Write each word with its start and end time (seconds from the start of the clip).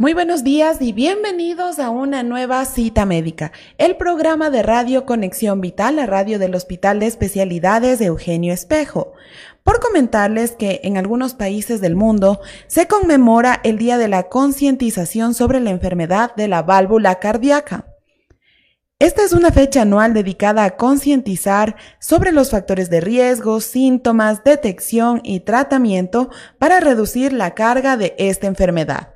Muy 0.00 0.14
buenos 0.14 0.42
días 0.42 0.78
y 0.80 0.94
bienvenidos 0.94 1.78
a 1.78 1.90
una 1.90 2.22
nueva 2.22 2.64
cita 2.64 3.04
médica, 3.04 3.52
el 3.76 3.96
programa 3.96 4.48
de 4.48 4.62
Radio 4.62 5.04
Conexión 5.04 5.60
Vital, 5.60 5.96
la 5.96 6.06
radio 6.06 6.38
del 6.38 6.54
Hospital 6.54 7.00
de 7.00 7.06
Especialidades 7.06 7.98
de 7.98 8.06
Eugenio 8.06 8.54
Espejo. 8.54 9.12
Por 9.62 9.78
comentarles 9.78 10.52
que 10.52 10.80
en 10.84 10.96
algunos 10.96 11.34
países 11.34 11.82
del 11.82 11.96
mundo 11.96 12.40
se 12.66 12.88
conmemora 12.88 13.60
el 13.62 13.76
Día 13.76 13.98
de 13.98 14.08
la 14.08 14.30
Concientización 14.30 15.34
sobre 15.34 15.60
la 15.60 15.68
enfermedad 15.68 16.34
de 16.34 16.48
la 16.48 16.62
válvula 16.62 17.16
cardíaca. 17.16 17.84
Esta 18.98 19.24
es 19.24 19.32
una 19.32 19.50
fecha 19.50 19.82
anual 19.82 20.12
dedicada 20.12 20.64
a 20.64 20.76
concientizar 20.76 21.76
sobre 21.98 22.32
los 22.32 22.50
factores 22.50 22.88
de 22.90 23.00
riesgo, 23.00 23.60
síntomas, 23.60 24.44
detección 24.44 25.20
y 25.24 25.40
tratamiento 25.40 26.30
para 26.58 26.80
reducir 26.80 27.32
la 27.32 27.54
carga 27.54 27.96
de 27.96 28.14
esta 28.18 28.46
enfermedad. 28.46 29.14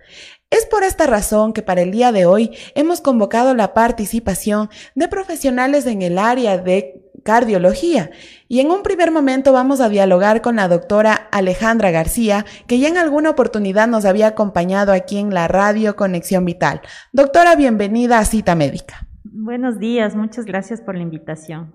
Es 0.56 0.66
por 0.66 0.84
esta 0.84 1.08
razón 1.08 1.52
que 1.52 1.62
para 1.62 1.83
el 1.83 1.91
día 1.91 2.12
de 2.12 2.27
hoy 2.27 2.52
hemos 2.77 3.00
convocado 3.00 3.55
la 3.55 3.74
participación 3.74 4.70
de 4.94 5.08
profesionales 5.08 5.84
en 5.84 6.00
el 6.00 6.16
área 6.16 6.58
de 6.58 7.02
cardiología 7.24 8.12
y 8.47 8.60
en 8.60 8.70
un 8.70 8.84
primer 8.84 9.10
momento 9.10 9.52
vamos 9.52 9.80
a 9.80 9.88
dialogar 9.88 10.42
con 10.42 10.55
la 10.55 10.69
doctora 10.69 11.14
Alejandra 11.32 11.91
García, 11.91 12.47
que 12.69 12.78
ya 12.78 12.86
en 12.86 12.98
alguna 12.98 13.30
oportunidad 13.30 13.88
nos 13.88 14.05
había 14.05 14.28
acompañado 14.28 14.92
aquí 14.92 15.19
en 15.19 15.34
la 15.34 15.48
radio 15.48 15.97
Conexión 15.97 16.44
Vital. 16.44 16.82
Doctora, 17.12 17.56
bienvenida 17.56 18.20
a 18.20 18.25
Cita 18.25 18.55
Médica. 18.55 19.08
Buenos 19.25 19.80
días, 19.80 20.14
muchas 20.14 20.44
gracias 20.44 20.80
por 20.80 20.94
la 20.94 21.02
invitación. 21.02 21.75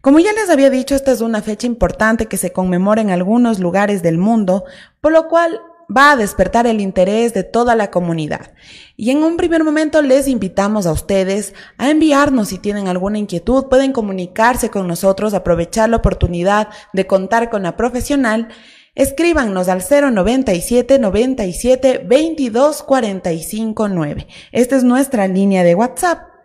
Como 0.00 0.18
ya 0.18 0.32
les 0.32 0.50
había 0.50 0.70
dicho, 0.70 0.96
esta 0.96 1.12
es 1.12 1.20
una 1.20 1.40
fecha 1.40 1.68
importante 1.68 2.26
que 2.26 2.36
se 2.36 2.52
conmemora 2.52 3.00
en 3.00 3.10
algunos 3.10 3.60
lugares 3.60 4.02
del 4.02 4.18
mundo, 4.18 4.64
por 5.00 5.12
lo 5.12 5.28
cual 5.28 5.60
va 5.94 6.12
a 6.12 6.16
despertar 6.16 6.66
el 6.66 6.80
interés 6.80 7.32
de 7.34 7.44
toda 7.44 7.74
la 7.74 7.90
comunidad. 7.90 8.52
Y 8.96 9.10
en 9.10 9.22
un 9.22 9.36
primer 9.36 9.64
momento 9.64 10.02
les 10.02 10.28
invitamos 10.28 10.86
a 10.86 10.92
ustedes 10.92 11.54
a 11.78 11.90
enviarnos 11.90 12.48
si 12.48 12.58
tienen 12.58 12.88
alguna 12.88 13.18
inquietud, 13.18 13.66
pueden 13.68 13.92
comunicarse 13.92 14.70
con 14.70 14.86
nosotros, 14.86 15.34
aprovechar 15.34 15.88
la 15.88 15.96
oportunidad 15.96 16.68
de 16.92 17.06
contar 17.06 17.50
con 17.50 17.62
la 17.62 17.76
profesional. 17.76 18.48
Escríbanos 18.94 19.68
al 19.68 19.82
097 19.82 20.98
97 20.98 22.04
22 22.04 22.82
45 22.82 23.88
9. 23.88 24.26
Esta 24.52 24.76
es 24.76 24.84
nuestra 24.84 25.28
línea 25.28 25.62
de 25.62 25.74
WhatsApp. 25.74 26.37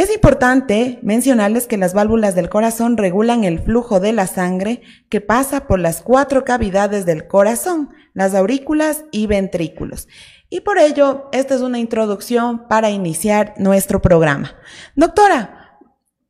Es 0.00 0.10
importante 0.10 0.98
mencionarles 1.02 1.66
que 1.66 1.76
las 1.76 1.92
válvulas 1.92 2.34
del 2.34 2.48
corazón 2.48 2.96
regulan 2.96 3.44
el 3.44 3.58
flujo 3.58 4.00
de 4.00 4.14
la 4.14 4.26
sangre 4.26 4.80
que 5.10 5.20
pasa 5.20 5.66
por 5.66 5.78
las 5.78 6.00
cuatro 6.00 6.42
cavidades 6.42 7.04
del 7.04 7.26
corazón, 7.28 7.90
las 8.14 8.34
aurículas 8.34 9.04
y 9.12 9.26
ventrículos. 9.26 10.08
Y 10.48 10.62
por 10.62 10.78
ello, 10.78 11.28
esta 11.32 11.54
es 11.54 11.60
una 11.60 11.78
introducción 11.78 12.66
para 12.66 12.88
iniciar 12.88 13.52
nuestro 13.58 14.00
programa. 14.00 14.54
Doctora, 14.96 15.78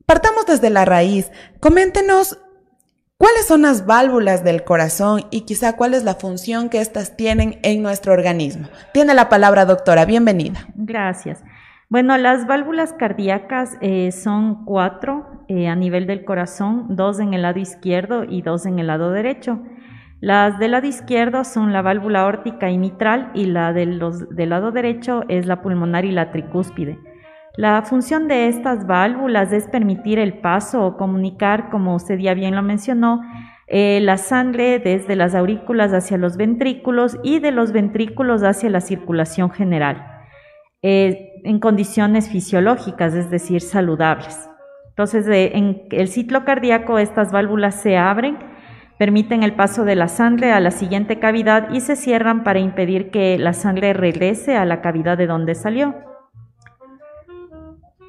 partamos 0.05 0.45
desde 0.47 0.69
la 0.69 0.83
raíz. 0.83 1.31
Coméntenos 1.61 2.39
cuáles 3.15 3.45
son 3.45 3.61
las 3.61 3.85
válvulas 3.85 4.43
del 4.43 4.65
corazón 4.65 5.27
y 5.31 5.45
quizá 5.45 5.77
cuál 5.77 5.93
es 5.93 6.03
la 6.03 6.15
función 6.15 6.67
que 6.67 6.81
éstas 6.81 7.15
tienen 7.15 7.57
en 7.63 7.81
nuestro 7.81 8.11
organismo. 8.11 8.67
Tiene 8.93 9.13
la 9.13 9.29
palabra, 9.29 9.63
doctora. 9.63 10.03
Bienvenida. 10.03 10.67
Gracias. 10.75 11.39
Bueno, 11.91 12.17
las 12.17 12.47
válvulas 12.47 12.93
cardíacas 12.93 13.77
eh, 13.81 14.13
son 14.13 14.63
cuatro 14.63 15.43
eh, 15.49 15.67
a 15.67 15.75
nivel 15.75 16.07
del 16.07 16.23
corazón, 16.23 16.95
dos 16.95 17.19
en 17.19 17.33
el 17.33 17.41
lado 17.41 17.59
izquierdo 17.59 18.23
y 18.23 18.41
dos 18.41 18.65
en 18.65 18.79
el 18.79 18.87
lado 18.87 19.11
derecho. 19.11 19.59
Las 20.21 20.57
del 20.57 20.71
lado 20.71 20.87
izquierdo 20.87 21.43
son 21.43 21.73
la 21.73 21.81
válvula 21.81 22.25
órtica 22.27 22.69
y 22.69 22.77
mitral 22.77 23.29
y 23.33 23.43
la 23.43 23.73
del 23.73 23.99
lado 23.99 24.71
derecho 24.71 25.25
es 25.27 25.47
la 25.47 25.61
pulmonar 25.61 26.05
y 26.05 26.11
la 26.11 26.31
tricúspide. 26.31 26.97
La 27.57 27.81
función 27.81 28.29
de 28.29 28.47
estas 28.47 28.87
válvulas 28.87 29.51
es 29.51 29.67
permitir 29.67 30.17
el 30.17 30.35
paso 30.35 30.85
o 30.85 30.95
comunicar, 30.95 31.69
como 31.69 31.93
usted 31.93 32.19
ya 32.19 32.33
bien 32.33 32.55
lo 32.55 32.61
mencionó, 32.61 33.21
eh, 33.67 33.99
la 34.01 34.15
sangre 34.15 34.79
desde 34.79 35.17
las 35.17 35.35
aurículas 35.35 35.91
hacia 35.91 36.17
los 36.17 36.37
ventrículos 36.37 37.19
y 37.21 37.39
de 37.39 37.51
los 37.51 37.73
ventrículos 37.73 38.43
hacia 38.43 38.69
la 38.69 38.79
circulación 38.79 39.51
general, 39.51 40.07
en 41.43 41.59
condiciones 41.59 42.29
fisiológicas, 42.29 43.13
es 43.13 43.29
decir, 43.29 43.61
saludables. 43.61 44.49
Entonces, 44.89 45.25
en 45.27 45.83
el 45.91 46.07
ciclo 46.07 46.45
cardíaco 46.45 46.99
estas 46.99 47.31
válvulas 47.31 47.81
se 47.81 47.97
abren 47.97 48.37
permiten 49.01 49.41
el 49.41 49.55
paso 49.55 49.83
de 49.83 49.95
la 49.95 50.07
sangre 50.07 50.51
a 50.51 50.59
la 50.59 50.69
siguiente 50.69 51.17
cavidad 51.17 51.71
y 51.71 51.81
se 51.81 51.95
cierran 51.95 52.43
para 52.43 52.59
impedir 52.59 53.09
que 53.09 53.39
la 53.39 53.53
sangre 53.53 53.93
regrese 53.93 54.55
a 54.57 54.63
la 54.63 54.79
cavidad 54.79 55.17
de 55.17 55.25
donde 55.25 55.55
salió. 55.55 55.95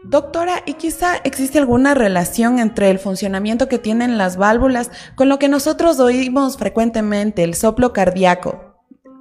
Doctora, 0.05 0.57
¿y 0.67 0.75
quizá 0.75 1.17
existe 1.25 1.59
alguna 1.59 1.95
relación 1.95 2.59
entre 2.59 2.91
el 2.91 2.99
funcionamiento 2.99 3.69
que 3.69 3.79
tienen 3.79 4.19
las 4.19 4.37
válvulas 4.37 4.91
con 5.15 5.31
lo 5.31 5.39
que 5.39 5.49
nosotros 5.49 5.99
oímos 5.99 6.59
frecuentemente, 6.59 7.43
el 7.43 7.55
soplo 7.55 7.95
cardíaco? 7.95 8.72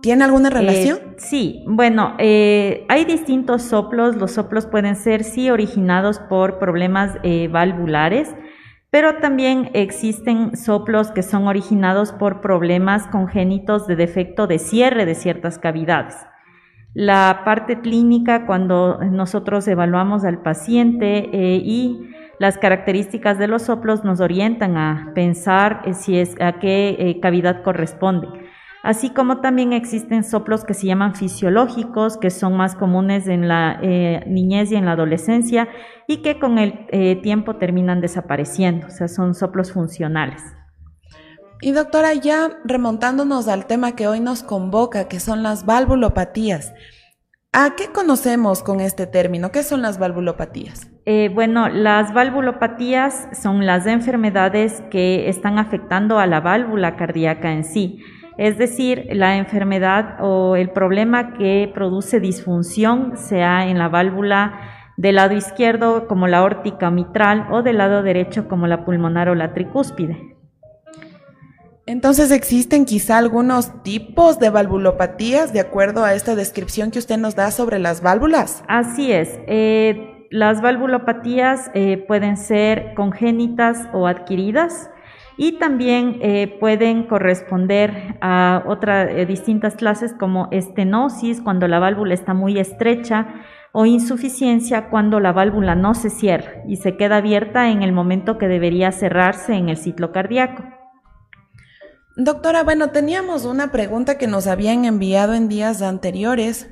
¿Tiene 0.01 0.23
alguna 0.23 0.49
eh, 0.49 0.51
relación? 0.51 0.99
sí, 1.17 1.63
bueno, 1.67 2.15
eh, 2.17 2.85
hay 2.89 3.05
distintos 3.05 3.61
soplos. 3.61 4.15
Los 4.15 4.31
soplos 4.31 4.65
pueden 4.65 4.95
ser, 4.95 5.23
sí, 5.23 5.49
originados 5.49 6.19
por 6.19 6.59
problemas 6.59 7.17
eh, 7.23 7.47
valvulares 7.47 8.33
pero 8.93 9.19
también 9.19 9.69
existen 9.73 10.57
soplos 10.57 11.11
que 11.11 11.23
son 11.23 11.47
originados 11.47 12.11
por 12.11 12.41
problemas 12.41 13.07
congénitos 13.07 13.87
de 13.87 13.95
defecto 13.95 14.47
de 14.47 14.59
cierre 14.59 15.05
de 15.05 15.15
ciertas 15.15 15.57
cavidades. 15.57 16.17
La 16.93 17.43
parte 17.45 17.79
clínica, 17.79 18.45
cuando 18.45 18.99
nosotros 19.01 19.65
evaluamos 19.69 20.25
al 20.25 20.41
paciente 20.41 21.29
y 21.31 22.01
las 22.37 22.57
características 22.57 23.39
de 23.39 23.47
los 23.47 23.61
soplos 23.61 24.03
nos 24.03 24.19
orientan 24.19 24.75
a 24.75 25.13
pensar 25.15 25.83
si 25.93 26.19
es 26.19 26.35
a 26.41 26.59
qué 26.59 27.17
cavidad 27.21 27.63
corresponde 27.63 28.27
así 28.83 29.11
como 29.11 29.41
también 29.41 29.73
existen 29.73 30.23
soplos 30.23 30.63
que 30.63 30.73
se 30.73 30.87
llaman 30.87 31.15
fisiológicos, 31.15 32.17
que 32.17 32.29
son 32.29 32.55
más 32.55 32.75
comunes 32.75 33.27
en 33.27 33.47
la 33.47 33.79
eh, 33.81 34.23
niñez 34.27 34.71
y 34.71 34.75
en 34.75 34.85
la 34.85 34.93
adolescencia 34.93 35.67
y 36.07 36.17
que 36.17 36.39
con 36.39 36.57
el 36.57 36.85
eh, 36.89 37.15
tiempo 37.21 37.57
terminan 37.57 38.01
desapareciendo, 38.01 38.87
o 38.87 38.89
sea, 38.89 39.07
son 39.07 39.35
soplos 39.35 39.71
funcionales. 39.71 40.41
Y 41.63 41.73
doctora, 41.73 42.13
ya 42.15 42.57
remontándonos 42.65 43.47
al 43.47 43.67
tema 43.67 43.95
que 43.95 44.07
hoy 44.07 44.19
nos 44.19 44.41
convoca, 44.41 45.07
que 45.07 45.19
son 45.19 45.43
las 45.43 45.63
valvulopatías, 45.63 46.73
¿a 47.53 47.75
qué 47.75 47.91
conocemos 47.91 48.63
con 48.63 48.79
este 48.79 49.05
término? 49.05 49.51
¿Qué 49.51 49.61
son 49.61 49.83
las 49.83 49.99
valvulopatías? 49.99 50.89
Eh, 51.05 51.29
bueno, 51.31 51.69
las 51.69 52.15
valvulopatías 52.15 53.27
son 53.39 53.67
las 53.67 53.85
enfermedades 53.85 54.81
que 54.89 55.29
están 55.29 55.59
afectando 55.59 56.17
a 56.17 56.25
la 56.25 56.41
válvula 56.41 56.95
cardíaca 56.95 57.51
en 57.51 57.63
sí 57.63 57.99
es 58.37 58.57
decir, 58.57 59.07
la 59.11 59.37
enfermedad 59.37 60.17
o 60.21 60.55
el 60.55 60.69
problema 60.69 61.33
que 61.33 61.71
produce 61.73 62.19
disfunción, 62.19 63.17
sea 63.17 63.67
en 63.67 63.77
la 63.77 63.89
válvula 63.89 64.59
del 64.97 65.15
lado 65.15 65.33
izquierdo 65.33 66.07
como 66.07 66.27
la 66.27 66.43
órtica 66.43 66.91
mitral 66.91 67.47
o 67.51 67.63
del 67.63 67.77
lado 67.77 68.03
derecho 68.03 68.47
como 68.47 68.67
la 68.67 68.85
pulmonar 68.85 69.29
o 69.29 69.35
la 69.35 69.53
tricúspide. 69.53 70.37
Entonces 71.87 72.31
existen 72.31 72.85
quizá 72.85 73.17
algunos 73.17 73.83
tipos 73.83 74.39
de 74.39 74.49
valvulopatías 74.49 75.51
de 75.51 75.59
acuerdo 75.59 76.03
a 76.03 76.13
esta 76.13 76.35
descripción 76.35 76.91
que 76.91 76.99
usted 76.99 77.17
nos 77.17 77.35
da 77.35 77.51
sobre 77.51 77.79
las 77.79 78.01
válvulas. 78.01 78.63
Así 78.67 79.11
es. 79.11 79.39
Eh, 79.47 80.27
las 80.29 80.61
valvulopatías 80.61 81.71
eh, 81.73 81.97
pueden 82.07 82.37
ser 82.37 82.93
congénitas 82.95 83.89
o 83.93 84.07
adquiridas 84.07 84.89
y 85.41 85.53
también 85.53 86.19
eh, 86.21 86.55
pueden 86.59 87.07
corresponder 87.07 88.15
a 88.21 88.61
otras 88.67 89.09
eh, 89.09 89.25
distintas 89.25 89.73
clases 89.73 90.13
como 90.13 90.47
estenosis, 90.51 91.41
cuando 91.41 91.67
la 91.67 91.79
válvula 91.79 92.13
está 92.13 92.35
muy 92.35 92.59
estrecha, 92.59 93.27
o 93.71 93.87
insuficiencia 93.87 94.91
cuando 94.91 95.19
la 95.19 95.31
válvula 95.31 95.73
no 95.73 95.95
se 95.95 96.11
cierra 96.11 96.61
y 96.67 96.75
se 96.75 96.95
queda 96.95 97.17
abierta 97.17 97.71
en 97.71 97.81
el 97.81 97.91
momento 97.91 98.37
que 98.37 98.47
debería 98.47 98.91
cerrarse 98.91 99.55
en 99.55 99.69
el 99.69 99.77
ciclo 99.77 100.11
cardíaco. 100.11 100.63
Doctora, 102.15 102.63
bueno, 102.63 102.91
teníamos 102.91 103.45
una 103.45 103.71
pregunta 103.71 104.19
que 104.19 104.27
nos 104.27 104.45
habían 104.45 104.85
enviado 104.85 105.33
en 105.33 105.49
días 105.49 105.81
anteriores, 105.81 106.69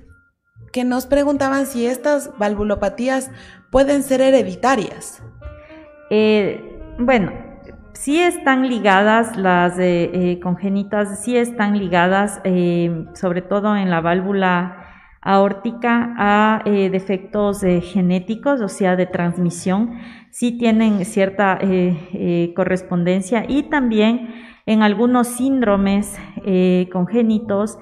que 0.71 0.83
nos 0.83 1.07
preguntaban 1.07 1.65
si 1.65 1.87
estas 1.87 2.37
valvulopatías 2.37 3.31
pueden 3.71 4.03
ser 4.03 4.21
hereditarias. 4.21 5.23
Eh, 6.11 6.79
bueno, 6.99 7.48
sí 7.99 8.17
están 8.17 8.69
ligadas 8.69 9.35
las 9.35 9.77
eh, 9.77 10.09
eh, 10.13 10.39
congénitas, 10.39 11.21
sí 11.21 11.35
están 11.35 11.77
ligadas 11.77 12.41
sobre 13.13 13.41
todo 13.41 13.75
en 13.75 13.89
la 13.89 13.99
válvula 13.99 14.85
aórtica 15.21 16.15
a 16.17 16.63
defectos 16.63 17.59
genéticos, 17.59 18.61
o 18.61 18.69
sea, 18.69 18.95
de 18.95 19.05
transmisión, 19.05 19.99
sí 20.31 20.57
tienen 20.57 21.03
cierta 21.03 21.59
correspondencia 22.55 23.43
y 23.45 23.63
también 23.63 24.33
en 24.65 24.81
algunos 24.81 25.27
síndromes 25.27 26.17
congénitos 26.89 27.79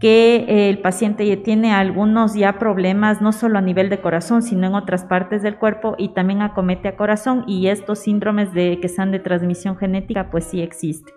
que 0.00 0.36
eh, 0.36 0.68
el 0.70 0.80
paciente 0.80 1.36
tiene 1.36 1.72
algunos 1.72 2.34
ya 2.34 2.58
problemas, 2.58 3.22
no 3.22 3.32
solo 3.32 3.58
a 3.58 3.62
nivel 3.62 3.90
de 3.90 4.00
corazón, 4.00 4.42
sino 4.42 4.66
en 4.66 4.74
otras 4.74 5.04
partes 5.04 5.42
del 5.42 5.56
cuerpo 5.56 5.94
y 5.98 6.14
también 6.14 6.42
acomete 6.42 6.88
a 6.88 6.96
corazón 6.96 7.44
y 7.46 7.68
estos 7.68 8.00
síndromes 8.00 8.52
de, 8.52 8.78
que 8.80 8.88
sean 8.88 9.12
de 9.12 9.20
transmisión 9.20 9.76
genética, 9.76 10.30
pues 10.30 10.44
sí 10.44 10.60
existen. 10.60 11.14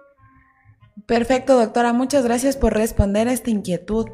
Perfecto, 1.06 1.58
doctora. 1.58 1.94
Muchas 1.94 2.26
gracias 2.26 2.58
por 2.58 2.74
responder 2.74 3.28
a 3.28 3.34
esta 3.34 3.50
inquietud. 3.50 4.08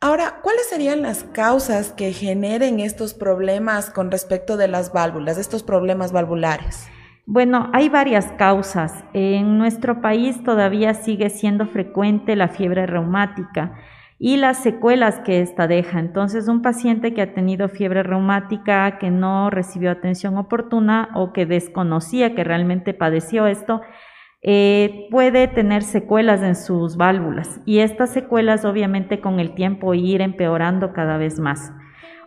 Ahora, 0.00 0.40
¿cuáles 0.42 0.68
serían 0.68 1.02
las 1.02 1.24
causas 1.24 1.92
que 1.92 2.12
generen 2.12 2.80
estos 2.80 3.14
problemas 3.14 3.90
con 3.90 4.10
respecto 4.10 4.56
de 4.56 4.68
las 4.68 4.92
válvulas, 4.92 5.38
estos 5.38 5.62
problemas 5.62 6.12
valvulares? 6.12 6.86
Bueno, 7.28 7.70
hay 7.72 7.88
varias 7.88 8.30
causas. 8.38 9.04
En 9.12 9.58
nuestro 9.58 10.00
país 10.00 10.44
todavía 10.44 10.94
sigue 10.94 11.28
siendo 11.28 11.66
frecuente 11.66 12.36
la 12.36 12.46
fiebre 12.46 12.86
reumática 12.86 13.74
y 14.16 14.36
las 14.36 14.62
secuelas 14.62 15.18
que 15.24 15.40
ésta 15.40 15.66
deja. 15.66 15.98
Entonces, 15.98 16.46
un 16.46 16.62
paciente 16.62 17.14
que 17.14 17.22
ha 17.22 17.34
tenido 17.34 17.68
fiebre 17.68 18.04
reumática, 18.04 18.98
que 18.98 19.10
no 19.10 19.50
recibió 19.50 19.90
atención 19.90 20.38
oportuna 20.38 21.08
o 21.16 21.32
que 21.32 21.46
desconocía 21.46 22.36
que 22.36 22.44
realmente 22.44 22.94
padeció 22.94 23.48
esto, 23.48 23.80
eh, 24.42 25.08
puede 25.10 25.48
tener 25.48 25.82
secuelas 25.82 26.42
en 26.42 26.54
sus 26.54 26.96
válvulas 26.96 27.60
y 27.64 27.80
estas 27.80 28.10
secuelas 28.10 28.64
obviamente 28.64 29.20
con 29.20 29.40
el 29.40 29.56
tiempo 29.56 29.94
ir 29.94 30.20
empeorando 30.20 30.92
cada 30.92 31.16
vez 31.16 31.40
más. 31.40 31.72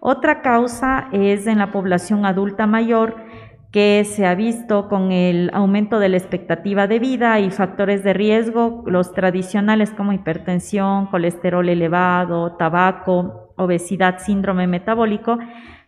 Otra 0.02 0.42
causa 0.42 1.08
es 1.14 1.48
en 1.48 1.60
la 1.60 1.72
población 1.72 2.26
adulta 2.26 2.68
mayor 2.68 3.29
que 3.72 4.04
se 4.04 4.26
ha 4.26 4.34
visto 4.34 4.90
con 4.90 5.12
el 5.12 5.52
aumento 5.54 6.00
de 6.00 6.10
la 6.10 6.18
expectativa 6.18 6.88
de 6.88 7.00
vida 7.00 7.40
y 7.40 7.52
factores 7.52 8.04
de 8.04 8.14
riesgo, 8.14 8.84
los 8.88 9.14
tradicionales 9.14 9.92
como 9.92 10.12
hipertensión, 10.12 11.06
colesterol 11.08 11.70
elevado, 11.70 12.56
tabaco, 12.58 13.54
obesidad, 13.58 14.18
síndrome 14.20 14.66
metabólico, 14.66 15.38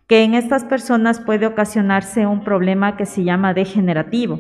que 0.07 0.23
en 0.23 0.35
estas 0.35 0.63
personas 0.63 1.19
puede 1.19 1.47
ocasionarse 1.47 2.27
un 2.27 2.43
problema 2.43 2.97
que 2.97 3.05
se 3.05 3.23
llama 3.23 3.53
degenerativo, 3.53 4.39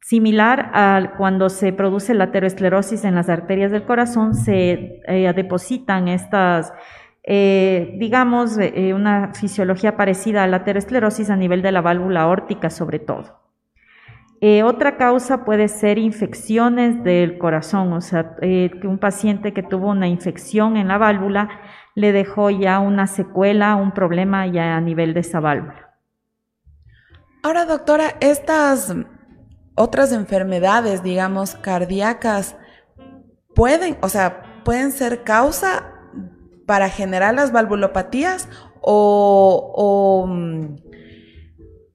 similar 0.00 0.70
a 0.72 1.14
cuando 1.18 1.50
se 1.50 1.72
produce 1.72 2.14
la 2.14 2.24
aterosclerosis 2.24 3.04
en 3.04 3.14
las 3.14 3.28
arterias 3.28 3.70
del 3.70 3.84
corazón, 3.84 4.34
se 4.34 5.00
eh, 5.06 5.32
depositan 5.34 6.08
estas 6.08 6.72
eh, 7.28 7.96
digamos, 7.98 8.56
eh, 8.56 8.94
una 8.94 9.34
fisiología 9.34 9.96
parecida 9.96 10.44
a 10.44 10.46
la 10.46 10.58
aterosclerosis 10.58 11.28
a 11.28 11.36
nivel 11.36 11.60
de 11.60 11.72
la 11.72 11.80
válvula 11.80 12.22
aórtica 12.22 12.70
sobre 12.70 13.00
todo. 13.00 13.40
Eh, 14.40 14.62
otra 14.62 14.96
causa 14.96 15.44
puede 15.44 15.66
ser 15.66 15.98
infecciones 15.98 17.02
del 17.02 17.36
corazón, 17.38 17.92
o 17.94 18.00
sea, 18.00 18.36
que 18.40 18.80
un 18.84 18.98
paciente 18.98 19.52
que 19.52 19.64
tuvo 19.64 19.88
una 19.88 20.06
infección 20.06 20.76
en 20.76 20.86
la 20.86 20.98
válvula 20.98 21.48
le 21.96 22.12
dejó 22.12 22.50
ya 22.50 22.78
una 22.78 23.08
secuela, 23.08 23.74
un 23.74 23.92
problema 23.92 24.46
ya 24.46 24.76
a 24.76 24.80
nivel 24.80 25.12
de 25.12 25.20
esa 25.20 25.40
válvula. 25.40 25.94
Ahora, 27.42 27.64
doctora, 27.64 28.14
estas 28.20 28.94
otras 29.74 30.12
enfermedades, 30.12 31.02
digamos, 31.02 31.56
cardíacas, 31.56 32.56
pueden, 33.54 33.96
o 34.02 34.08
sea, 34.08 34.62
pueden 34.64 34.92
ser 34.92 35.24
causa 35.24 35.95
para 36.66 36.90
generar 36.90 37.34
las 37.34 37.52
valvulopatías 37.52 38.48
o, 38.82 40.26
mm, 40.28 40.76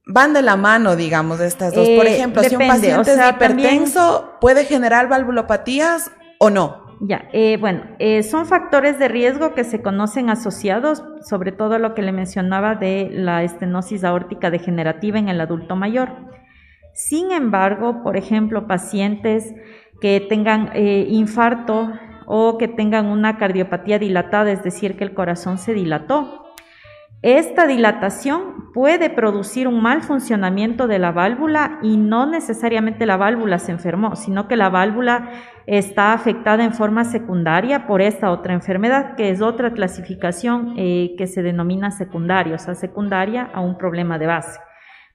van 0.07 0.33
de 0.33 0.41
la 0.41 0.55
mano, 0.55 0.95
digamos, 0.95 1.39
estas 1.39 1.73
dos? 1.73 1.87
Por 1.89 2.07
eh, 2.07 2.15
ejemplo, 2.15 2.43
si 2.43 2.55
un 2.55 2.67
paciente 2.67 3.13
es 3.13 3.29
hipertenso, 3.29 4.37
¿puede 4.41 4.65
generar 4.65 5.07
valvulopatías 5.07 6.11
o 6.39 6.49
no? 6.49 6.81
Ya, 7.03 7.29
eh, 7.33 7.57
bueno, 7.59 7.81
eh, 7.97 8.21
son 8.21 8.45
factores 8.45 8.99
de 8.99 9.07
riesgo 9.07 9.55
que 9.55 9.63
se 9.63 9.81
conocen 9.81 10.29
asociados, 10.29 11.03
sobre 11.27 11.51
todo 11.51 11.79
lo 11.79 11.95
que 11.95 12.03
le 12.03 12.11
mencionaba 12.11 12.75
de 12.75 13.09
la 13.11 13.43
estenosis 13.43 14.03
aórtica 14.03 14.51
degenerativa 14.51 15.17
en 15.17 15.27
el 15.27 15.41
adulto 15.41 15.75
mayor. 15.75 16.11
Sin 16.93 17.31
embargo, 17.31 18.03
por 18.03 18.17
ejemplo, 18.17 18.67
pacientes 18.67 19.51
que 19.99 20.19
tengan 20.29 20.71
infarto 20.75 21.91
o 22.33 22.57
que 22.57 22.69
tengan 22.69 23.07
una 23.07 23.37
cardiopatía 23.37 23.99
dilatada, 23.99 24.53
es 24.53 24.63
decir, 24.63 24.95
que 24.95 25.03
el 25.03 25.13
corazón 25.13 25.57
se 25.57 25.73
dilató. 25.73 26.45
Esta 27.21 27.67
dilatación 27.67 28.71
puede 28.73 29.09
producir 29.09 29.67
un 29.67 29.81
mal 29.81 30.01
funcionamiento 30.01 30.87
de 30.87 30.97
la 30.97 31.11
válvula 31.11 31.79
y 31.81 31.97
no 31.97 32.25
necesariamente 32.25 33.05
la 33.05 33.17
válvula 33.17 33.59
se 33.59 33.73
enfermó, 33.73 34.15
sino 34.15 34.47
que 34.47 34.55
la 34.55 34.69
válvula 34.69 35.29
está 35.67 36.13
afectada 36.13 36.63
en 36.63 36.73
forma 36.73 37.03
secundaria 37.03 37.85
por 37.85 38.01
esta 38.01 38.31
otra 38.31 38.53
enfermedad, 38.53 39.15
que 39.17 39.29
es 39.29 39.41
otra 39.41 39.73
clasificación 39.73 40.75
eh, 40.77 41.15
que 41.17 41.27
se 41.27 41.43
denomina 41.43 41.91
secundaria, 41.91 42.55
o 42.55 42.59
sea, 42.59 42.75
secundaria 42.75 43.49
a 43.53 43.59
un 43.59 43.77
problema 43.77 44.17
de 44.17 44.27
base. 44.27 44.57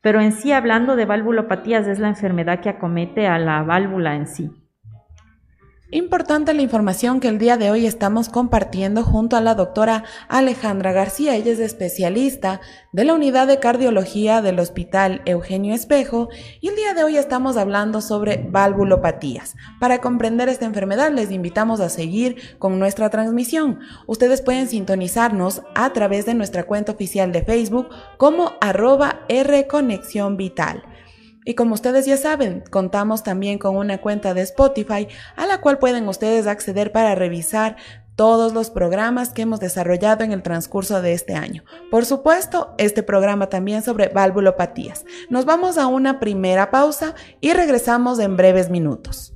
Pero 0.02 0.20
en 0.20 0.32
sí, 0.32 0.52
hablando 0.52 0.96
de 0.96 1.06
valvulopatías, 1.06 1.86
es 1.86 1.98
la 1.98 2.08
enfermedad 2.08 2.60
que 2.60 2.68
acomete 2.68 3.26
a 3.26 3.38
la 3.38 3.62
válvula 3.62 4.16
en 4.16 4.26
sí. 4.26 4.65
Importante 5.92 6.52
la 6.52 6.62
información 6.62 7.20
que 7.20 7.28
el 7.28 7.38
día 7.38 7.56
de 7.56 7.70
hoy 7.70 7.86
estamos 7.86 8.28
compartiendo 8.28 9.04
junto 9.04 9.36
a 9.36 9.40
la 9.40 9.54
doctora 9.54 10.02
Alejandra 10.28 10.90
García. 10.90 11.36
Ella 11.36 11.52
es 11.52 11.60
especialista 11.60 12.60
de 12.90 13.04
la 13.04 13.14
unidad 13.14 13.46
de 13.46 13.60
cardiología 13.60 14.42
del 14.42 14.58
Hospital 14.58 15.22
Eugenio 15.26 15.72
Espejo 15.74 16.28
y 16.60 16.70
el 16.70 16.74
día 16.74 16.92
de 16.92 17.04
hoy 17.04 17.16
estamos 17.16 17.56
hablando 17.56 18.00
sobre 18.00 18.44
valvulopatías. 18.50 19.54
Para 19.78 20.00
comprender 20.00 20.48
esta 20.48 20.64
enfermedad 20.64 21.12
les 21.12 21.30
invitamos 21.30 21.78
a 21.78 21.88
seguir 21.88 22.58
con 22.58 22.80
nuestra 22.80 23.08
transmisión. 23.08 23.78
Ustedes 24.08 24.42
pueden 24.42 24.66
sintonizarnos 24.66 25.62
a 25.76 25.92
través 25.92 26.26
de 26.26 26.34
nuestra 26.34 26.64
cuenta 26.64 26.90
oficial 26.90 27.30
de 27.30 27.44
Facebook 27.44 27.90
como 28.16 28.54
arroba 28.60 29.20
R 29.28 29.68
Vital. 30.32 30.82
Y 31.46 31.54
como 31.54 31.74
ustedes 31.74 32.04
ya 32.06 32.16
saben, 32.16 32.64
contamos 32.70 33.22
también 33.22 33.58
con 33.58 33.76
una 33.76 33.98
cuenta 33.98 34.34
de 34.34 34.42
Spotify 34.42 35.06
a 35.36 35.46
la 35.46 35.60
cual 35.60 35.78
pueden 35.78 36.08
ustedes 36.08 36.48
acceder 36.48 36.90
para 36.90 37.14
revisar 37.14 37.76
todos 38.16 38.52
los 38.52 38.70
programas 38.70 39.28
que 39.28 39.42
hemos 39.42 39.60
desarrollado 39.60 40.24
en 40.24 40.32
el 40.32 40.42
transcurso 40.42 41.00
de 41.02 41.12
este 41.12 41.34
año. 41.34 41.62
Por 41.88 42.04
supuesto, 42.04 42.74
este 42.78 43.04
programa 43.04 43.48
también 43.48 43.82
sobre 43.82 44.08
valvulopatías. 44.08 45.04
Nos 45.30 45.44
vamos 45.44 45.78
a 45.78 45.86
una 45.86 46.18
primera 46.18 46.72
pausa 46.72 47.14
y 47.40 47.52
regresamos 47.52 48.18
en 48.18 48.36
breves 48.36 48.68
minutos. 48.68 49.35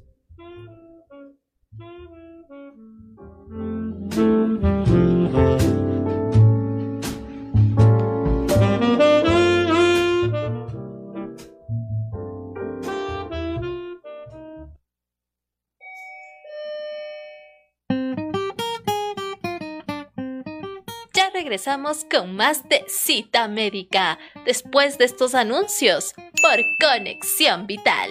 Regresamos 21.51 22.07
con 22.09 22.37
más 22.37 22.69
de 22.69 22.85
Cita 22.87 23.49
Médica 23.49 24.21
después 24.45 24.99
de 24.99 25.05
estos 25.05 25.35
anuncios 25.35 26.15
por 26.15 26.61
Conexión 26.79 27.67
Vital. 27.67 28.11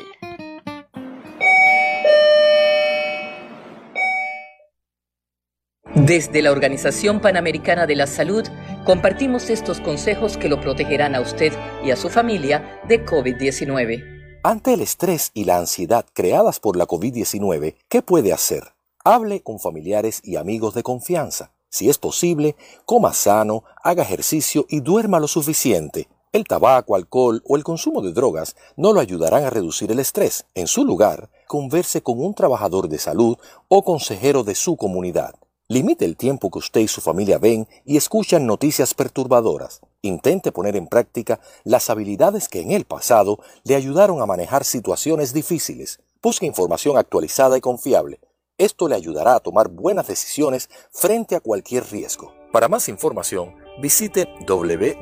Desde 5.96 6.42
la 6.42 6.52
Organización 6.52 7.22
Panamericana 7.22 7.88
de 7.88 7.96
la 7.96 8.08
Salud 8.08 8.46
compartimos 8.86 9.50
estos 9.50 9.80
consejos 9.80 10.36
que 10.36 10.50
lo 10.50 10.60
protegerán 10.60 11.16
a 11.16 11.22
usted 11.22 11.54
y 11.82 11.92
a 11.92 11.96
su 11.96 12.10
familia 12.10 12.82
de 12.90 13.06
COVID-19. 13.06 14.42
Ante 14.44 14.74
el 14.74 14.82
estrés 14.82 15.32
y 15.34 15.46
la 15.46 15.60
ansiedad 15.60 16.06
creadas 16.12 16.60
por 16.60 16.76
la 16.76 16.86
COVID-19, 16.86 17.76
¿qué 17.88 18.02
puede 18.02 18.34
hacer? 18.34 18.74
Hable 19.06 19.42
con 19.44 19.60
familiares 19.60 20.20
y 20.26 20.36
amigos 20.36 20.74
de 20.74 20.84
confianza 20.84 21.54
Si 21.70 21.90
es 21.90 21.98
posible, 21.98 22.56
coma 22.86 23.14
sano, 23.14 23.64
haga 23.84 24.04
ejercicio 24.04 24.66
y 24.70 24.80
duerma 24.82 25.20
lo 25.20 25.28
suficiente. 25.28 26.10
El 26.32 26.46
tabaco, 26.46 26.96
alcohol 26.96 27.42
o 27.48 27.58
el 27.58 27.64
consumo 27.64 28.02
de 28.02 28.14
drogas 28.14 28.56
no 28.76 28.94
lo 28.94 29.00
ayudarán 29.00 29.44
a 29.44 29.50
reducir 29.50 29.92
el 29.92 30.00
estrés. 30.00 30.46
En 30.54 30.68
su 30.68 30.86
lugar, 30.86 31.30
converse 31.48 32.04
con 32.04 32.24
un 32.24 32.34
trabajador 32.34 32.88
de 32.88 33.00
salud 33.00 33.38
o 33.68 33.84
consejero 33.84 34.44
de 34.44 34.56
su 34.56 34.78
comunidad. 34.78 35.36
Limite 35.68 36.06
el 36.06 36.18
tiempo 36.18 36.50
que 36.50 36.58
usted 36.58 36.82
y 36.82 36.88
su 36.88 37.02
familia 37.02 37.38
ven 37.38 37.68
y 37.86 37.98
escuchan 37.98 38.48
noticias 38.48 38.96
perturbadoras. 38.96 39.82
Intente 40.02 40.52
poner 40.52 40.76
en 40.76 40.88
práctica 40.88 41.40
las 41.64 41.92
habilidades 41.92 42.48
que 42.48 42.62
en 42.62 42.72
el 42.72 42.86
pasado 42.86 43.40
le 43.64 43.76
ayudaron 43.76 44.22
a 44.22 44.26
manejar 44.26 44.66
situaciones 44.66 45.34
difíciles. 45.34 46.00
Busque 46.22 46.48
información 46.48 46.98
actualizada 46.98 47.58
y 47.58 47.62
confiable. 47.62 48.20
Esto 48.60 48.88
le 48.90 48.96
ayudará 48.96 49.36
a 49.36 49.40
tomar 49.40 49.70
buenas 49.70 50.08
decisiones 50.08 50.70
frente 50.92 51.38
a 51.38 51.40
cualquier 51.40 51.86
riesgo. 51.90 52.36
Para 52.52 52.68
más 52.68 52.90
información, 52.90 53.56
visite 53.82 54.28
www.paho.org 54.46 55.02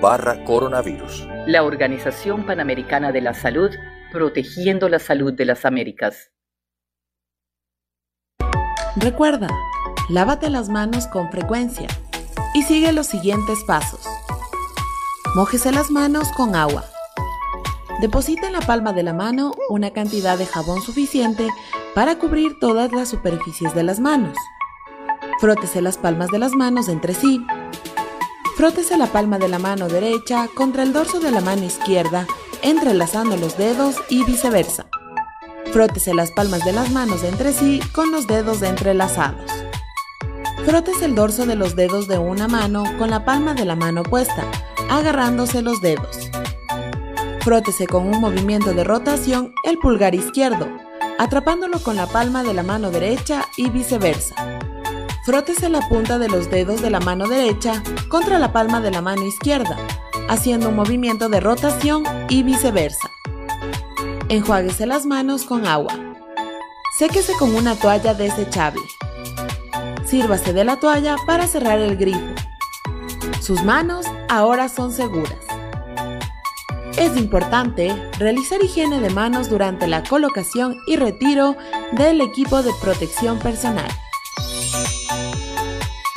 barra 0.00 0.44
coronavirus. 0.44 1.28
La 1.46 1.62
Organización 1.62 2.44
Panamericana 2.44 3.12
de 3.12 3.20
la 3.20 3.34
Salud 3.34 3.70
protegiendo 4.10 4.88
la 4.88 4.98
salud 4.98 5.32
de 5.32 5.44
las 5.44 5.64
Américas. 5.64 6.32
Recuerda, 8.96 9.46
lávate 10.08 10.50
las 10.50 10.68
manos 10.68 11.06
con 11.06 11.30
frecuencia 11.30 11.86
y 12.52 12.64
sigue 12.64 12.90
los 12.92 13.06
siguientes 13.06 13.62
pasos. 13.64 14.00
Mójese 15.36 15.70
las 15.70 15.88
manos 15.92 16.26
con 16.36 16.56
agua. 16.56 16.84
Deposita 18.00 18.46
en 18.46 18.52
la 18.52 18.60
palma 18.60 18.92
de 18.92 19.02
la 19.02 19.12
mano 19.12 19.52
una 19.68 19.90
cantidad 19.90 20.38
de 20.38 20.46
jabón 20.46 20.80
suficiente 20.82 21.48
para 21.96 22.16
cubrir 22.16 22.58
todas 22.60 22.92
las 22.92 23.08
superficies 23.08 23.74
de 23.74 23.82
las 23.82 23.98
manos. 23.98 24.36
Frótese 25.40 25.82
las 25.82 25.98
palmas 25.98 26.28
de 26.30 26.38
las 26.38 26.52
manos 26.52 26.88
entre 26.88 27.12
sí. 27.12 27.44
Frótese 28.56 28.96
la 28.96 29.06
palma 29.06 29.38
de 29.38 29.48
la 29.48 29.58
mano 29.58 29.88
derecha 29.88 30.48
contra 30.54 30.84
el 30.84 30.92
dorso 30.92 31.18
de 31.18 31.32
la 31.32 31.40
mano 31.40 31.64
izquierda 31.64 32.26
entrelazando 32.62 33.36
los 33.36 33.58
dedos 33.58 33.96
y 34.08 34.24
viceversa. 34.24 34.86
Frótese 35.72 36.14
las 36.14 36.30
palmas 36.30 36.64
de 36.64 36.72
las 36.72 36.90
manos 36.90 37.24
entre 37.24 37.52
sí 37.52 37.80
con 37.92 38.12
los 38.12 38.26
dedos 38.26 38.62
entrelazados. 38.62 39.50
Frótese 40.64 41.04
el 41.04 41.14
dorso 41.14 41.46
de 41.46 41.56
los 41.56 41.74
dedos 41.74 42.06
de 42.06 42.18
una 42.18 42.46
mano 42.46 42.84
con 42.98 43.10
la 43.10 43.24
palma 43.24 43.54
de 43.54 43.64
la 43.64 43.74
mano 43.74 44.02
opuesta, 44.02 44.44
agarrándose 44.88 45.62
los 45.62 45.80
dedos. 45.80 46.27
Frótese 47.40 47.86
con 47.86 48.06
un 48.06 48.20
movimiento 48.20 48.74
de 48.74 48.84
rotación 48.84 49.54
el 49.64 49.78
pulgar 49.78 50.14
izquierdo, 50.14 50.68
atrapándolo 51.18 51.80
con 51.82 51.96
la 51.96 52.06
palma 52.06 52.42
de 52.42 52.52
la 52.52 52.62
mano 52.62 52.90
derecha 52.90 53.46
y 53.56 53.70
viceversa. 53.70 54.34
Frótese 55.24 55.68
la 55.68 55.80
punta 55.88 56.18
de 56.18 56.28
los 56.28 56.50
dedos 56.50 56.82
de 56.82 56.90
la 56.90 57.00
mano 57.00 57.28
derecha 57.28 57.82
contra 58.08 58.38
la 58.38 58.52
palma 58.52 58.80
de 58.80 58.90
la 58.90 59.02
mano 59.02 59.24
izquierda, 59.26 59.76
haciendo 60.28 60.68
un 60.68 60.76
movimiento 60.76 61.28
de 61.28 61.40
rotación 61.40 62.04
y 62.28 62.42
viceversa. 62.42 63.10
Enjuáguese 64.28 64.86
las 64.86 65.06
manos 65.06 65.44
con 65.44 65.66
agua. 65.66 65.94
Séquese 66.98 67.32
con 67.38 67.54
una 67.54 67.76
toalla 67.76 68.14
desechable. 68.14 68.82
Sírvase 70.04 70.52
de 70.52 70.64
la 70.64 70.80
toalla 70.80 71.16
para 71.26 71.46
cerrar 71.46 71.78
el 71.78 71.96
grifo. 71.96 72.34
Sus 73.40 73.62
manos 73.62 74.04
ahora 74.28 74.68
son 74.68 74.92
seguras. 74.92 75.47
Es 76.98 77.16
importante 77.16 77.94
realizar 78.18 78.62
higiene 78.62 79.00
de 79.00 79.10
manos 79.10 79.48
durante 79.48 79.86
la 79.86 80.02
colocación 80.02 80.76
y 80.86 80.96
retiro 80.96 81.56
del 81.92 82.20
equipo 82.20 82.62
de 82.62 82.72
protección 82.82 83.38
personal 83.38 83.88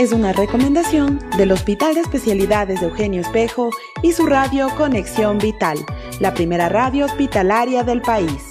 es 0.02 0.14
una 0.14 0.34
recomendación 0.34 1.20
del 1.38 1.52
Hospital 1.52 1.94
de 1.94 2.02
Especialidades 2.02 2.80
de 2.82 2.88
Eugenio 2.88 3.22
Espejo 3.22 3.70
y 4.02 4.14
su 4.14 4.26
radio 4.26 4.68
Conexión 4.76 5.38
Vital, 5.38 5.78
la 6.20 6.34
primera 6.34 6.70
radio 6.70 7.06
hospitalaria 7.06 7.84
del 7.84 8.02
país. 8.02 8.51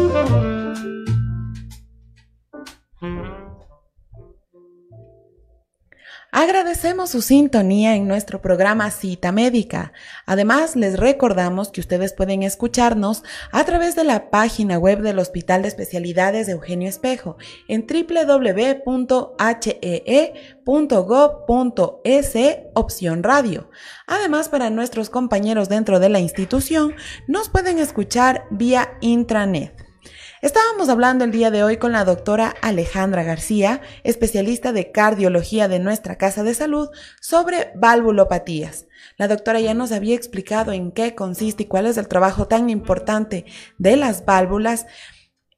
Agradecemos 6.33 7.09
su 7.09 7.21
sintonía 7.21 7.97
en 7.97 8.07
nuestro 8.07 8.41
programa 8.41 8.89
Cita 8.89 9.33
Médica. 9.33 9.91
Además, 10.25 10.77
les 10.77 10.97
recordamos 10.97 11.71
que 11.71 11.81
ustedes 11.81 12.13
pueden 12.13 12.43
escucharnos 12.43 13.25
a 13.51 13.65
través 13.65 13.97
de 13.97 14.05
la 14.05 14.29
página 14.29 14.77
web 14.77 15.01
del 15.01 15.19
Hospital 15.19 15.63
de 15.63 15.67
Especialidades 15.67 16.47
de 16.47 16.53
Eugenio 16.53 16.87
Espejo 16.87 17.35
en 17.67 17.85
www.hee.gov.es 17.85 18.97
opción 22.75 23.23
radio. 23.23 23.69
Además, 24.07 24.47
para 24.47 24.69
nuestros 24.69 25.09
compañeros 25.09 25.67
dentro 25.67 25.99
de 25.99 26.07
la 26.07 26.21
institución, 26.21 26.95
nos 27.27 27.49
pueden 27.49 27.77
escuchar 27.77 28.45
vía 28.51 28.93
intranet. 29.01 29.90
Estábamos 30.41 30.89
hablando 30.89 31.23
el 31.23 31.29
día 31.29 31.51
de 31.51 31.63
hoy 31.63 31.77
con 31.77 31.91
la 31.91 32.03
doctora 32.03 32.55
Alejandra 32.63 33.21
García, 33.21 33.79
especialista 34.03 34.73
de 34.73 34.91
cardiología 34.91 35.67
de 35.67 35.77
nuestra 35.77 36.17
Casa 36.17 36.43
de 36.43 36.55
Salud, 36.55 36.89
sobre 37.21 37.71
valvulopatías. 37.75 38.87
La 39.17 39.27
doctora 39.27 39.59
ya 39.59 39.75
nos 39.75 39.91
había 39.91 40.15
explicado 40.15 40.71
en 40.71 40.93
qué 40.93 41.13
consiste 41.13 41.63
y 41.63 41.65
cuál 41.67 41.85
es 41.85 41.97
el 41.97 42.07
trabajo 42.07 42.47
tan 42.47 42.71
importante 42.71 43.45
de 43.77 43.97
las 43.97 44.25
válvulas. 44.25 44.87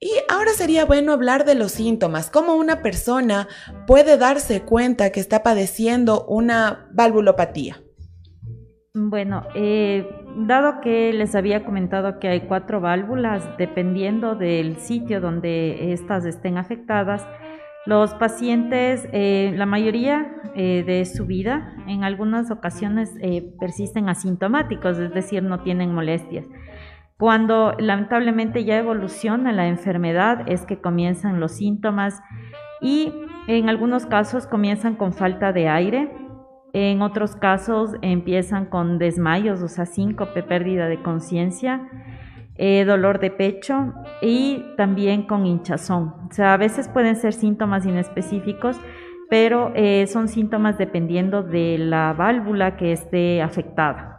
Y 0.02 0.12
ahora 0.28 0.52
sería 0.52 0.84
bueno 0.84 1.14
hablar 1.14 1.46
de 1.46 1.56
los 1.56 1.72
síntomas, 1.72 2.30
cómo 2.30 2.56
una 2.56 2.82
persona 2.82 3.48
puede 3.88 4.18
darse 4.18 4.64
cuenta 4.64 5.14
que 5.14 5.22
está 5.22 5.44
padeciendo 5.44 6.26
una 6.26 6.90
valvulopatía. 6.92 7.82
Bueno, 8.96 9.42
eh, 9.56 10.08
dado 10.38 10.80
que 10.80 11.12
les 11.14 11.34
había 11.34 11.66
comentado 11.66 12.20
que 12.20 12.28
hay 12.28 12.42
cuatro 12.42 12.80
válvulas, 12.80 13.58
dependiendo 13.58 14.36
del 14.36 14.78
sitio 14.78 15.20
donde 15.20 15.94
estas 15.94 16.26
estén 16.26 16.60
afectadas, 16.60 17.28
los 17.88 18.14
pacientes, 18.14 19.10
eh, 19.12 19.52
la 19.56 19.66
mayoría 19.66 20.32
eh, 20.54 20.84
de 20.86 21.06
su 21.06 21.26
vida, 21.26 21.76
en 21.88 22.04
algunas 22.04 22.52
ocasiones 22.52 23.12
persisten 23.60 24.10
asintomáticos, 24.10 25.00
es 25.00 25.12
decir, 25.12 25.42
no 25.42 25.62
tienen 25.62 25.92
molestias. 25.92 26.46
Cuando 27.18 27.74
lamentablemente 27.80 28.64
ya 28.64 28.78
evoluciona 28.78 29.52
la 29.54 29.68
enfermedad 29.68 30.48
es 30.48 30.68
que 30.68 30.82
comienzan 30.82 31.40
los 31.40 31.54
síntomas 31.54 32.22
y 32.80 33.12
en 33.48 33.70
algunos 33.70 34.06
casos 34.06 34.46
comienzan 34.46 34.96
con 34.96 35.14
falta 35.14 35.52
de 35.52 35.68
aire, 35.68 36.12
en 36.74 37.04
otros 37.04 37.36
casos 37.36 37.92
empiezan 38.02 38.66
con 38.66 38.98
desmayos, 38.98 39.62
o 39.62 39.68
sea, 39.68 39.86
síncope, 39.86 40.42
pérdida 40.42 40.88
de 40.88 41.02
conciencia, 41.02 41.88
eh, 42.56 42.84
dolor 42.86 43.20
de 43.20 43.30
pecho 43.30 43.94
y 44.22 44.66
también 44.76 45.24
con 45.28 45.46
hinchazón. 45.46 46.16
O 46.30 46.34
sea, 46.34 46.54
a 46.54 46.58
veces 46.58 46.88
pueden 46.88 47.16
ser 47.16 47.34
síntomas 47.34 47.86
inespecíficos, 47.86 48.78
pero 49.30 49.72
eh, 49.76 50.08
son 50.08 50.28
síntomas 50.28 50.78
dependiendo 50.80 51.44
de 51.44 51.78
la 51.78 52.14
válvula 52.14 52.76
que 52.76 52.92
esté 52.92 53.42
afectada. 53.42 54.13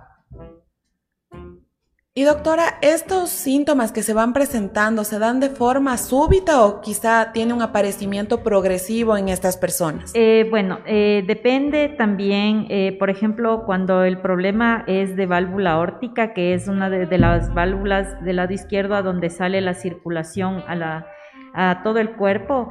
Y 2.17 2.23
doctora, 2.23 2.79
¿estos 2.81 3.29
síntomas 3.29 3.91
que 3.91 4.05
se 4.05 4.15
van 4.15 4.35
presentando 4.35 5.03
se 5.03 5.19
dan 5.19 5.41
de 5.41 5.49
forma 5.49 5.97
súbita 5.97 6.65
o 6.65 6.81
quizá 6.81 7.33
tiene 7.33 7.53
un 7.53 7.61
aparecimiento 7.61 8.45
progresivo 8.45 9.17
en 9.17 9.29
estas 9.29 9.57
personas? 9.57 10.13
Eh, 10.15 10.47
bueno, 10.49 10.79
eh, 10.87 11.25
depende 11.27 11.89
también, 11.89 12.67
eh, 12.69 12.97
por 13.01 13.11
ejemplo, 13.11 13.65
cuando 13.67 14.05
el 14.05 14.19
problema 14.19 14.85
es 14.87 15.17
de 15.17 15.27
válvula 15.27 15.77
órtica, 15.77 16.35
que 16.35 16.55
es 16.55 16.69
una 16.69 16.89
de, 16.89 17.19
las 17.19 17.53
válvulas 17.53 18.23
del 18.23 18.37
lado 18.37 18.53
izquierdo 18.53 18.95
a 18.95 19.03
donde 19.03 19.29
sale 19.29 19.61
la 19.61 19.75
circulación 19.75 20.63
a, 20.69 21.83
todo 21.83 21.99
el 21.99 22.13
cuerpo. 22.13 22.69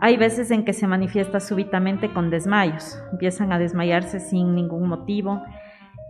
Hay 0.00 0.16
veces 0.16 0.50
en 0.50 0.64
que 0.64 0.72
se 0.72 0.86
manifiesta 0.86 1.40
súbitamente 1.40 2.14
con 2.14 2.30
desmayos, 2.30 2.98
empiezan 3.12 3.52
a 3.52 3.58
desmayarse 3.58 4.20
sin 4.20 4.54
ningún 4.54 4.88
motivo. 4.88 5.42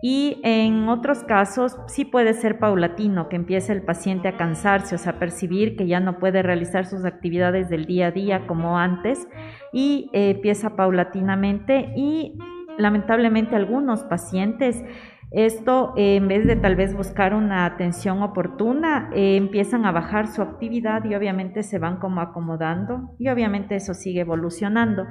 Y 0.01 0.39
en 0.43 0.87
otros 0.89 1.23
casos 1.23 1.77
sí 1.87 2.05
puede 2.05 2.33
ser 2.33 2.59
paulatino, 2.59 3.29
que 3.29 3.35
empiece 3.35 3.73
el 3.73 3.81
paciente 3.81 4.27
a 4.27 4.37
cansarse, 4.37 4.95
o 4.95 4.97
sea, 4.97 5.17
percibir 5.17 5.75
que 5.75 5.87
ya 5.87 5.99
no 5.99 6.19
puede 6.19 6.43
realizar 6.43 6.85
sus 6.85 7.03
actividades 7.03 7.69
del 7.69 7.85
día 7.85 8.07
a 8.07 8.11
día 8.11 8.47
como 8.47 8.77
antes 8.77 9.27
y 9.73 10.09
eh, 10.13 10.31
empieza 10.31 10.75
paulatinamente 10.75 11.93
y 11.95 12.37
lamentablemente 12.77 13.55
algunos 13.55 14.03
pacientes 14.03 14.83
esto, 15.31 15.93
eh, 15.97 16.15
en 16.15 16.29
vez 16.29 16.47
de 16.47 16.55
tal 16.55 16.77
vez 16.77 16.95
buscar 16.95 17.33
una 17.33 17.65
atención 17.65 18.21
oportuna, 18.21 19.09
eh, 19.13 19.35
empiezan 19.35 19.85
a 19.85 19.91
bajar 19.91 20.27
su 20.27 20.41
actividad 20.41 21.03
y 21.03 21.15
obviamente 21.15 21.63
se 21.63 21.79
van 21.79 21.97
como 21.97 22.21
acomodando 22.21 23.13
y 23.19 23.27
obviamente 23.27 23.75
eso 23.75 23.93
sigue 23.93 24.21
evolucionando. 24.21 25.05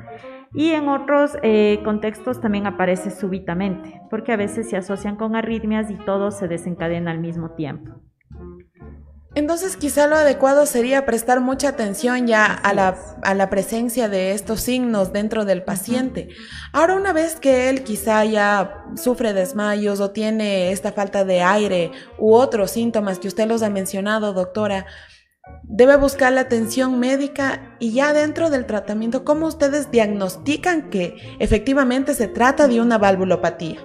Y 0.54 0.70
en 0.70 0.88
otros 0.88 1.36
eh, 1.42 1.80
contextos 1.84 2.40
también 2.40 2.66
aparece 2.66 3.10
súbitamente, 3.10 4.00
porque 4.10 4.32
a 4.32 4.36
veces 4.36 4.70
se 4.70 4.76
asocian 4.76 5.16
con 5.16 5.36
arritmias 5.36 5.90
y 5.90 5.96
todo 5.96 6.30
se 6.30 6.48
desencadena 6.48 7.10
al 7.10 7.18
mismo 7.18 7.50
tiempo. 7.50 8.00
Entonces 9.36 9.76
quizá 9.76 10.06
lo 10.06 10.16
adecuado 10.16 10.64
sería 10.64 11.04
prestar 11.04 11.42
mucha 11.42 11.68
atención 11.68 12.26
ya 12.26 12.46
a 12.46 12.72
la, 12.72 13.50
presencia 13.50 14.08
de 14.08 14.32
estos 14.32 14.62
signos 14.62 15.12
dentro 15.12 15.44
del 15.44 15.62
paciente. 15.62 16.28
Ahora 16.72 16.94
una 16.94 17.12
vez 17.12 17.36
que 17.36 17.68
él 17.68 17.84
quizá 17.84 18.24
ya 18.24 18.86
sufre 18.96 19.34
desmayos 19.34 20.00
o 20.00 20.10
tiene 20.10 20.72
esta 20.72 20.90
falta 20.90 21.26
de 21.26 21.42
aire 21.42 21.90
u 22.18 22.32
otros 22.32 22.70
síntomas 22.70 23.18
que 23.18 23.28
usted 23.28 23.46
los 23.46 23.62
ha 23.62 23.68
mencionado, 23.68 24.32
doctora, 24.32 24.86
debe 25.62 25.96
buscar 25.96 26.32
la 26.32 26.42
atención 26.42 26.98
médica 26.98 27.76
y 27.78 27.92
ya 27.92 28.12
dentro 28.12 28.50
del 28.50 28.66
tratamiento, 28.66 29.24
¿cómo 29.24 29.46
ustedes 29.46 29.90
diagnostican 29.90 30.90
que 30.90 31.16
efectivamente 31.38 32.14
se 32.14 32.28
trata 32.28 32.68
de 32.68 32.80
una 32.80 32.98
valvulopatía? 32.98 33.78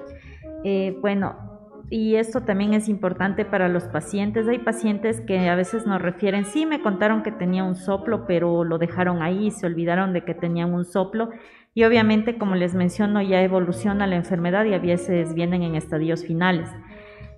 Eh, 0.63 0.95
bueno, 1.01 1.51
y 1.89 2.15
esto 2.15 2.41
también 2.41 2.73
es 2.73 2.87
importante 2.87 3.43
para 3.43 3.67
los 3.67 3.83
pacientes. 3.83 4.47
Hay 4.47 4.59
pacientes 4.59 5.19
que 5.19 5.49
a 5.49 5.55
veces 5.55 5.85
nos 5.85 6.01
refieren, 6.01 6.45
sí, 6.45 6.65
me 6.65 6.81
contaron 6.81 7.21
que 7.21 7.33
tenía 7.33 7.65
un 7.65 7.75
soplo, 7.75 8.25
pero 8.25 8.63
lo 8.63 8.77
dejaron 8.77 9.21
ahí, 9.21 9.51
se 9.51 9.65
olvidaron 9.65 10.13
de 10.13 10.23
que 10.23 10.33
tenían 10.33 10.73
un 10.73 10.85
soplo. 10.85 11.31
Y 11.73 11.83
obviamente, 11.83 12.37
como 12.37 12.55
les 12.55 12.75
menciono, 12.75 13.21
ya 13.21 13.41
evoluciona 13.41 14.07
la 14.07 14.15
enfermedad 14.15 14.63
y 14.65 14.73
a 14.73 14.79
veces 14.79 15.33
vienen 15.33 15.63
en 15.63 15.75
estadios 15.75 16.25
finales. 16.25 16.69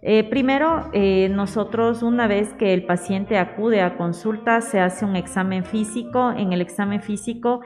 Eh, 0.05 0.25
primero, 0.25 0.89
eh, 0.91 1.29
nosotros 1.29 2.03
una 2.03 2.27
vez 2.27 2.53
que 2.55 2.73
el 2.73 2.85
paciente 2.85 3.37
acude 3.37 3.81
a 3.81 3.95
consulta, 3.95 4.59
se 4.59 4.81
hace 4.81 5.05
un 5.05 5.15
examen 5.15 5.63
físico. 5.63 6.33
En 6.35 6.51
el 6.51 6.59
examen 6.59 7.01
físico 7.01 7.61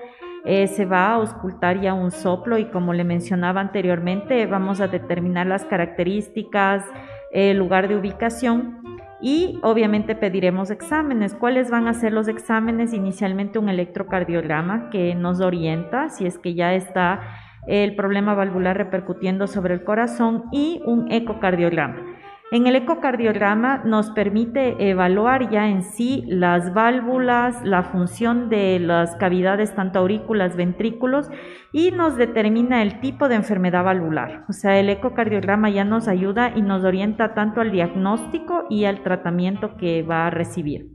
eh, 0.45 0.67
se 0.67 0.85
va 0.85 1.07
a 1.07 1.15
auscultar 1.15 1.81
ya 1.81 1.95
un 1.95 2.11
soplo 2.11 2.59
y 2.59 2.65
como 2.65 2.93
le 2.93 3.03
mencionaba 3.03 3.59
anteriormente, 3.59 4.45
vamos 4.45 4.81
a 4.81 4.87
determinar 4.87 5.47
las 5.47 5.65
características, 5.65 6.85
el 7.31 7.57
lugar 7.57 7.87
de 7.87 7.95
ubicación 7.95 8.83
y 9.19 9.57
obviamente 9.63 10.13
pediremos 10.13 10.69
exámenes. 10.69 11.33
¿Cuáles 11.33 11.71
van 11.71 11.87
a 11.87 11.95
ser 11.95 12.13
los 12.13 12.27
exámenes? 12.27 12.93
Inicialmente 12.93 13.57
un 13.57 13.67
electrocardiograma 13.67 14.91
que 14.91 15.15
nos 15.15 15.41
orienta 15.41 16.09
si 16.09 16.27
es 16.27 16.37
que 16.37 16.53
ya 16.53 16.75
está 16.75 17.19
el 17.65 17.95
problema 17.95 18.35
valvular 18.35 18.77
repercutiendo 18.77 19.47
sobre 19.47 19.73
el 19.73 19.83
corazón 19.83 20.43
y 20.51 20.83
un 20.85 21.11
ecocardiograma. 21.11 22.17
En 22.49 22.65
el 22.65 22.77
ecocardiograma 22.77 23.79
nos 23.83 24.09
permite 24.11 24.89
evaluar 24.89 25.49
ya 25.51 25.67
en 25.67 25.83
sí 25.83 26.23
las 26.27 26.73
válvulas, 26.73 27.57
la 27.65 27.83
función 27.83 28.47
de 28.47 28.79
las 28.79 29.17
cavidades 29.17 29.75
tanto 29.75 29.99
aurículas, 29.99 30.55
ventrículos 30.55 31.29
y 31.73 31.91
nos 31.91 32.15
determina 32.15 32.83
el 32.83 33.01
tipo 33.01 33.27
de 33.27 33.35
enfermedad 33.35 33.83
valvular. 33.83 34.45
O 34.47 34.53
sea, 34.53 34.79
el 34.79 34.87
ecocardiograma 34.87 35.69
ya 35.69 35.83
nos 35.83 36.07
ayuda 36.07 36.53
y 36.55 36.61
nos 36.61 36.85
orienta 36.85 37.33
tanto 37.33 37.59
al 37.59 37.69
diagnóstico 37.69 38.63
y 38.69 38.85
al 38.85 39.03
tratamiento 39.03 39.75
que 39.75 40.03
va 40.03 40.27
a 40.27 40.29
recibir. 40.29 40.87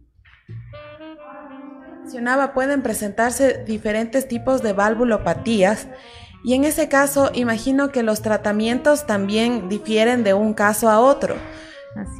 Mencionaba, 2.00 2.54
pueden 2.54 2.82
presentarse 2.82 3.62
diferentes 3.64 4.26
tipos 4.26 4.62
de 4.62 4.72
valvulopatías 4.72 5.86
y 6.44 6.54
en 6.54 6.64
ese 6.64 6.88
caso, 6.88 7.30
imagino 7.34 7.90
que 7.90 8.02
los 8.02 8.22
tratamientos 8.22 9.06
también 9.06 9.68
difieren 9.68 10.24
de 10.24 10.34
un 10.34 10.54
caso 10.54 10.90
a 10.90 11.00
otro. 11.00 11.36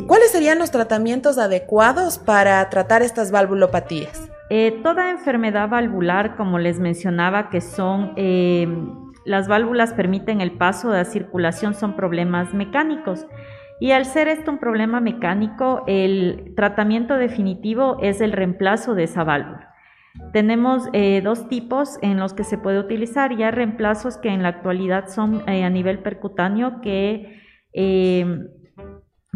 ¿Cuáles 0.07 0.31
serían 0.31 0.59
los 0.59 0.71
tratamientos 0.71 1.39
adecuados 1.39 2.19
para 2.19 2.69
tratar 2.69 3.03
estas 3.03 3.31
valvulopatías? 3.31 4.29
Eh, 4.51 4.81
toda 4.83 5.11
enfermedad 5.11 5.69
valvular, 5.69 6.37
como 6.37 6.59
les 6.59 6.79
mencionaba, 6.79 7.49
que 7.49 7.63
son 7.63 8.13
eh, 8.17 8.69
las 9.25 9.49
válvulas 9.49 9.95
permiten 9.95 10.41
el 10.41 10.53
paso 10.53 10.91
de 10.91 10.99
la 10.99 11.05
circulación, 11.05 11.75
son 11.75 11.97
problemas 11.97 12.53
mecánicos. 12.55 13.27
Y 13.81 13.93
al 13.93 14.05
ser 14.05 14.29
esto 14.29 14.51
un 14.51 14.59
problema 14.59 15.01
mecánico, 15.01 15.85
el 15.87 16.53
tratamiento 16.55 17.17
definitivo 17.17 17.97
es 18.01 18.21
el 18.21 18.33
reemplazo 18.33 18.95
de 18.95 19.05
esa 19.05 19.25
válvula. 19.25 19.72
Tenemos 20.33 20.89
eh, 20.93 21.23
dos 21.23 21.49
tipos 21.49 21.99
en 22.03 22.19
los 22.19 22.35
que 22.35 22.45
se 22.45 22.59
puede 22.59 22.79
utilizar, 22.79 23.37
ya 23.37 23.51
reemplazos 23.51 24.19
que 24.19 24.29
en 24.29 24.43
la 24.43 24.49
actualidad 24.49 25.09
son 25.09 25.43
eh, 25.49 25.65
a 25.65 25.71
nivel 25.71 26.01
percutáneo 26.01 26.81
que 26.83 27.41
eh, 27.73 28.47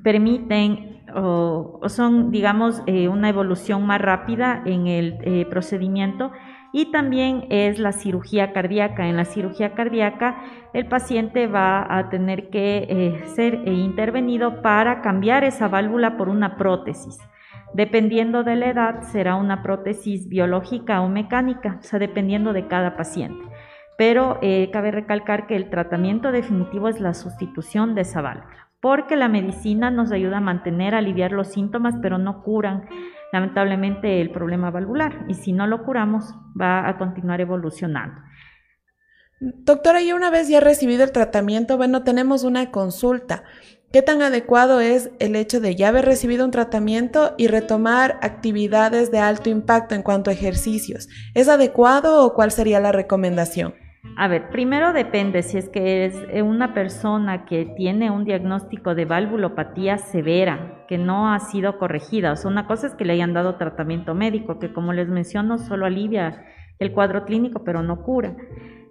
permiten 0.03 1.05
o, 1.15 1.81
son, 1.89 2.31
digamos, 2.31 2.83
una 3.11 3.29
evolución 3.29 3.87
más 3.87 4.01
rápida 4.01 4.63
en 4.67 4.87
el 4.87 5.47
procedimiento 5.49 6.33
y 6.73 6.91
también 6.91 7.47
es 7.49 7.79
la 7.79 7.93
cirugía 7.93 8.53
cardíaca. 8.53 9.09
En 9.09 9.17
la 9.17 9.25
cirugía 9.25 9.75
cardíaca 9.75 10.43
el 10.75 10.89
paciente 10.89 11.47
va 11.47 11.87
a 11.89 12.11
tener 12.11 12.51
que 12.51 13.23
ser 13.35 13.67
intervenido 13.67 14.61
para 14.61 15.01
cambiar 15.01 15.45
esa 15.45 15.69
válvula 15.69 16.19
por 16.19 16.29
una 16.29 16.57
prótesis. 16.57 17.19
Dependiendo 17.75 18.43
de 18.45 18.57
la 18.57 18.69
edad, 18.69 19.03
será 19.03 19.37
una 19.37 19.63
prótesis 19.63 20.29
biológica 20.29 21.01
o 21.01 21.09
mecánica, 21.09 21.79
o 21.81 21.83
sea, 21.83 21.99
dependiendo 21.99 22.53
de 22.53 22.67
cada 22.67 22.97
paciente. 22.97 23.45
Pero 23.99 24.39
eh, 24.43 24.71
cabe 24.73 24.91
recalcar 24.91 25.47
que 25.47 25.57
el 25.57 25.71
tratamiento 25.71 26.33
definitivo 26.33 26.89
es 26.89 27.01
la 27.01 27.15
sustitución 27.15 27.95
de 27.95 28.03
esa 28.03 28.21
válvula, 28.21 28.69
porque 28.81 29.17
la 29.17 29.29
medicina 29.29 29.91
nos 29.91 30.13
ayuda 30.13 30.39
a 30.39 30.41
mantener, 30.41 30.95
a 30.95 30.99
aliviar 30.99 31.33
los 31.33 31.49
síntomas, 31.49 31.95
pero 32.03 32.19
no 32.19 32.43
curan 32.43 32.89
lamentablemente 33.33 34.21
el 34.21 34.31
problema 34.31 34.71
valvular. 34.71 35.25
Y 35.29 35.35
si 35.35 35.53
no 35.53 35.67
lo 35.67 35.85
curamos, 35.85 36.35
va 36.61 36.89
a 36.89 36.97
continuar 36.99 37.41
evolucionando. 37.41 38.21
Doctora, 39.39 40.01
y 40.01 40.13
una 40.13 40.31
vez 40.31 40.49
ya 40.49 40.61
recibido 40.61 41.05
el 41.05 41.13
tratamiento, 41.13 41.77
bueno, 41.77 42.05
tenemos 42.05 42.43
una 42.43 42.71
consulta. 42.71 43.45
¿Qué 43.93 44.03
tan 44.03 44.21
adecuado 44.21 44.81
es 44.81 45.11
el 45.21 45.37
hecho 45.37 45.61
de 45.61 45.77
ya 45.77 45.89
haber 45.89 46.05
recibido 46.05 46.45
un 46.45 46.51
tratamiento 46.51 47.35
y 47.39 47.47
retomar 47.47 48.19
actividades 48.21 49.13
de 49.13 49.21
alto 49.21 49.49
impacto 49.49 49.95
en 49.95 50.03
cuanto 50.03 50.29
a 50.29 50.33
ejercicios? 50.33 51.09
¿Es 51.35 51.49
adecuado 51.49 52.25
o 52.27 52.35
cuál 52.35 52.51
sería 52.51 52.81
la 52.81 52.91
recomendación? 52.91 53.75
A 54.17 54.29
ver, 54.29 54.51
primero 54.51 54.93
depende 54.93 55.43
si 55.43 55.59
es 55.59 55.69
que 55.69 56.05
es 56.05 56.15
una 56.43 56.75
persona 56.75 57.45
que 57.45 57.65
tiene 57.77 58.11
un 58.11 58.25
diagnóstico 58.25 58.95
de 58.95 59.05
valvulopatía 59.05 59.99
severa, 59.99 60.85
que 60.89 60.99
no 60.99 61.33
ha 61.33 61.39
sido 61.39 61.79
corregida. 61.79 62.33
O 62.33 62.37
sea, 62.37 62.51
una 62.51 62.67
cosa 62.67 62.89
es 62.89 62.95
que 62.95 63.05
le 63.05 63.13
hayan 63.13 63.35
dado 63.35 63.57
tratamiento 63.57 64.15
médico, 64.15 64.59
que 64.59 64.73
como 64.73 64.93
les 64.93 65.09
menciono, 65.09 65.59
solo 65.59 65.87
alivia 65.87 66.45
el 66.79 66.93
cuadro 66.93 67.25
clínico, 67.25 67.63
pero 67.65 67.83
no 67.83 68.03
cura. 68.03 68.37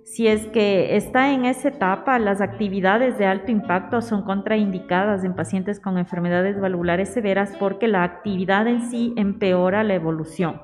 Si 0.05 0.27
es 0.27 0.45
que 0.47 0.95
está 0.95 1.33
en 1.33 1.45
esa 1.45 1.69
etapa, 1.69 2.19
las 2.19 2.39
actividades 2.39 3.17
de 3.17 3.25
alto 3.25 3.51
impacto 3.51 4.01
son 4.01 4.21
contraindicadas 4.21 5.23
en 5.23 5.33
pacientes 5.33 5.79
con 5.79 5.97
enfermedades 5.97 6.61
valvulares 6.61 7.11
severas 7.11 7.55
porque 7.59 7.87
la 7.87 8.03
actividad 8.03 8.67
en 8.67 8.83
sí 8.83 9.13
empeora 9.17 9.83
la 9.83 9.95
evolución. 9.95 10.61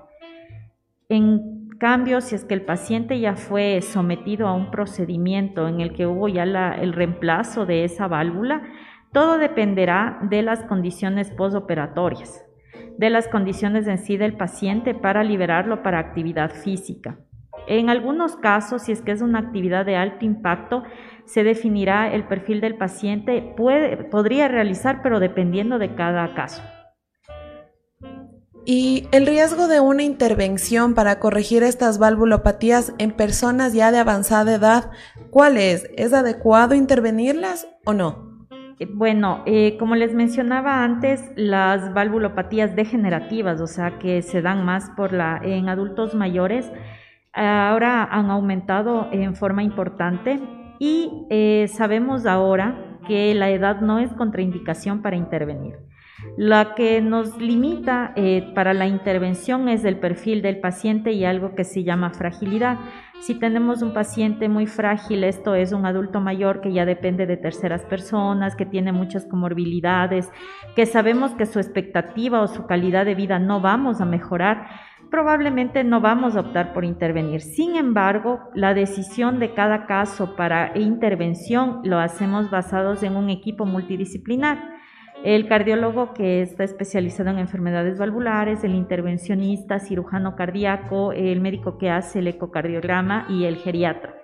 En 1.09 1.67
cambio, 1.79 2.21
si 2.21 2.35
es 2.35 2.45
que 2.45 2.53
el 2.53 2.61
paciente 2.61 3.19
ya 3.19 3.35
fue 3.35 3.81
sometido 3.81 4.47
a 4.47 4.53
un 4.53 4.69
procedimiento 4.69 5.67
en 5.67 5.81
el 5.81 5.93
que 5.93 6.05
hubo 6.05 6.27
ya 6.27 6.43
el 6.43 6.93
reemplazo 6.93 7.65
de 7.65 7.83
esa 7.83 8.07
válvula, 8.07 8.61
todo 9.11 9.39
dependerá 9.39 10.19
de 10.21 10.43
las 10.43 10.63
condiciones 10.65 11.31
postoperatorias, 11.31 12.45
de 12.99 13.09
las 13.09 13.27
condiciones 13.27 13.87
en 13.87 13.97
sí 13.97 14.17
del 14.17 14.37
paciente 14.37 14.93
para 14.93 15.23
liberarlo 15.23 15.81
para 15.81 15.97
actividad 15.97 16.51
física. 16.51 17.17
En 17.71 17.89
algunos 17.89 18.35
casos, 18.35 18.81
si 18.81 18.91
es 18.91 19.01
que 19.01 19.13
es 19.13 19.21
una 19.21 19.39
actividad 19.39 19.85
de 19.85 19.95
alto 19.95 20.25
impacto, 20.25 20.83
se 21.23 21.45
definirá 21.45 22.13
el 22.13 22.25
perfil 22.25 22.59
del 22.59 22.75
paciente, 22.75 23.53
puede, 23.55 23.95
podría 23.95 24.49
realizar, 24.49 24.99
pero 25.01 25.21
dependiendo 25.21 25.79
de 25.79 25.95
cada 25.95 26.33
caso. 26.33 26.61
¿Y 28.65 29.07
el 29.13 29.25
riesgo 29.25 29.69
de 29.69 29.79
una 29.79 30.03
intervención 30.03 30.95
para 30.95 31.19
corregir 31.19 31.63
estas 31.63 31.97
valvulopatías 31.97 32.93
en 32.97 33.11
personas 33.11 33.71
ya 33.71 33.93
de 33.93 33.99
avanzada 33.99 34.53
edad, 34.53 34.91
cuál 35.29 35.55
es? 35.55 35.89
¿Es 35.95 36.11
adecuado 36.11 36.75
intervenirlas 36.75 37.69
o 37.85 37.93
no? 37.93 38.47
Eh, 38.79 38.87
bueno, 38.93 39.43
eh, 39.45 39.77
como 39.79 39.95
les 39.95 40.13
mencionaba 40.13 40.83
antes, 40.83 41.23
las 41.37 41.93
valvulopatías 41.93 42.75
degenerativas, 42.75 43.61
o 43.61 43.67
sea, 43.67 43.97
que 43.97 44.21
se 44.23 44.41
dan 44.41 44.65
más 44.65 44.89
por 44.97 45.13
la, 45.13 45.39
en 45.41 45.69
adultos 45.69 46.13
mayores, 46.13 46.69
ahora 47.33 48.03
han 48.03 48.29
aumentado 48.29 49.07
en 49.11 49.35
forma 49.35 49.63
importante 49.63 50.39
y 50.79 51.27
eh, 51.29 51.67
sabemos 51.67 52.25
ahora 52.25 52.99
que 53.07 53.33
la 53.35 53.49
edad 53.49 53.81
no 53.81 53.99
es 53.99 54.11
contraindicación 54.13 55.01
para 55.01 55.15
intervenir. 55.15 55.75
La 56.37 56.75
que 56.75 57.01
nos 57.01 57.37
limita 57.37 58.13
eh, 58.15 58.51
para 58.53 58.73
la 58.73 58.87
intervención 58.87 59.67
es 59.69 59.83
el 59.85 59.97
perfil 59.97 60.41
del 60.41 60.59
paciente 60.59 61.11
y 61.11 61.25
algo 61.25 61.55
que 61.55 61.63
se 61.63 61.83
llama 61.83 62.11
fragilidad. 62.11 62.77
Si 63.21 63.35
tenemos 63.35 63.81
un 63.81 63.93
paciente 63.93 64.49
muy 64.49 64.65
frágil, 64.65 65.23
esto 65.23 65.55
es 65.55 65.73
un 65.73 65.85
adulto 65.85 66.21
mayor 66.21 66.61
que 66.61 66.73
ya 66.73 66.85
depende 66.85 67.27
de 67.27 67.37
terceras 67.37 67.85
personas, 67.85 68.55
que 68.55 68.65
tiene 68.65 68.91
muchas 68.91 69.25
comorbilidades, 69.25 70.31
que 70.75 70.85
sabemos 70.85 71.33
que 71.33 71.45
su 71.45 71.59
expectativa 71.59 72.41
o 72.41 72.47
su 72.47 72.65
calidad 72.65 73.05
de 73.05 73.15
vida 73.15 73.37
no 73.37 73.61
vamos 73.61 74.01
a 74.01 74.05
mejorar, 74.05 74.67
probablemente 75.11 75.83
no 75.83 75.99
vamos 75.99 76.35
a 76.35 76.39
optar 76.39 76.73
por 76.73 76.85
intervenir. 76.85 77.41
Sin 77.41 77.75
embargo, 77.75 78.49
la 78.55 78.73
decisión 78.73 79.39
de 79.39 79.53
cada 79.53 79.85
caso 79.85 80.35
para 80.37 80.71
intervención 80.75 81.81
lo 81.83 81.99
hacemos 81.99 82.49
basados 82.49 83.03
en 83.03 83.17
un 83.17 83.29
equipo 83.29 83.65
multidisciplinar. 83.65 84.57
El 85.23 85.47
cardiólogo 85.47 86.13
que 86.13 86.41
está 86.41 86.63
especializado 86.63 87.29
en 87.29 87.37
enfermedades 87.37 87.99
valvulares, 87.99 88.63
el 88.63 88.73
intervencionista, 88.73 89.79
cirujano 89.79 90.35
cardíaco, 90.35 91.11
el 91.11 91.41
médico 91.41 91.77
que 91.77 91.91
hace 91.91 92.19
el 92.19 92.27
ecocardiograma 92.27 93.27
y 93.29 93.43
el 93.43 93.57
geriatra. 93.57 94.15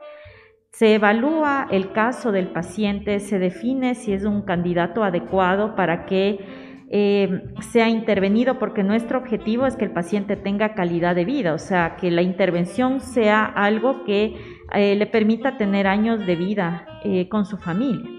Se 0.71 0.95
evalúa 0.95 1.67
el 1.69 1.91
caso 1.91 2.31
del 2.31 2.47
paciente, 2.47 3.19
se 3.19 3.39
define 3.39 3.93
si 3.95 4.13
es 4.13 4.23
un 4.23 4.43
candidato 4.43 5.03
adecuado 5.03 5.75
para 5.75 6.05
que 6.05 6.66
eh, 6.89 7.43
sea 7.59 7.89
intervenido 7.89 8.59
porque 8.59 8.83
nuestro 8.83 9.19
objetivo 9.19 9.65
es 9.65 9.75
que 9.75 9.85
el 9.85 9.91
paciente 9.91 10.37
tenga 10.37 10.73
calidad 10.73 11.15
de 11.15 11.25
vida, 11.25 11.53
o 11.53 11.57
sea, 11.57 11.97
que 11.97 12.11
la 12.11 12.21
intervención 12.21 13.01
sea 13.01 13.43
algo 13.43 14.05
que 14.05 14.37
eh, 14.73 14.95
le 14.95 15.05
permita 15.05 15.57
tener 15.57 15.87
años 15.87 16.25
de 16.25 16.35
vida 16.35 16.85
eh, 17.03 17.27
con 17.27 17.45
su 17.45 17.57
familia. 17.57 18.09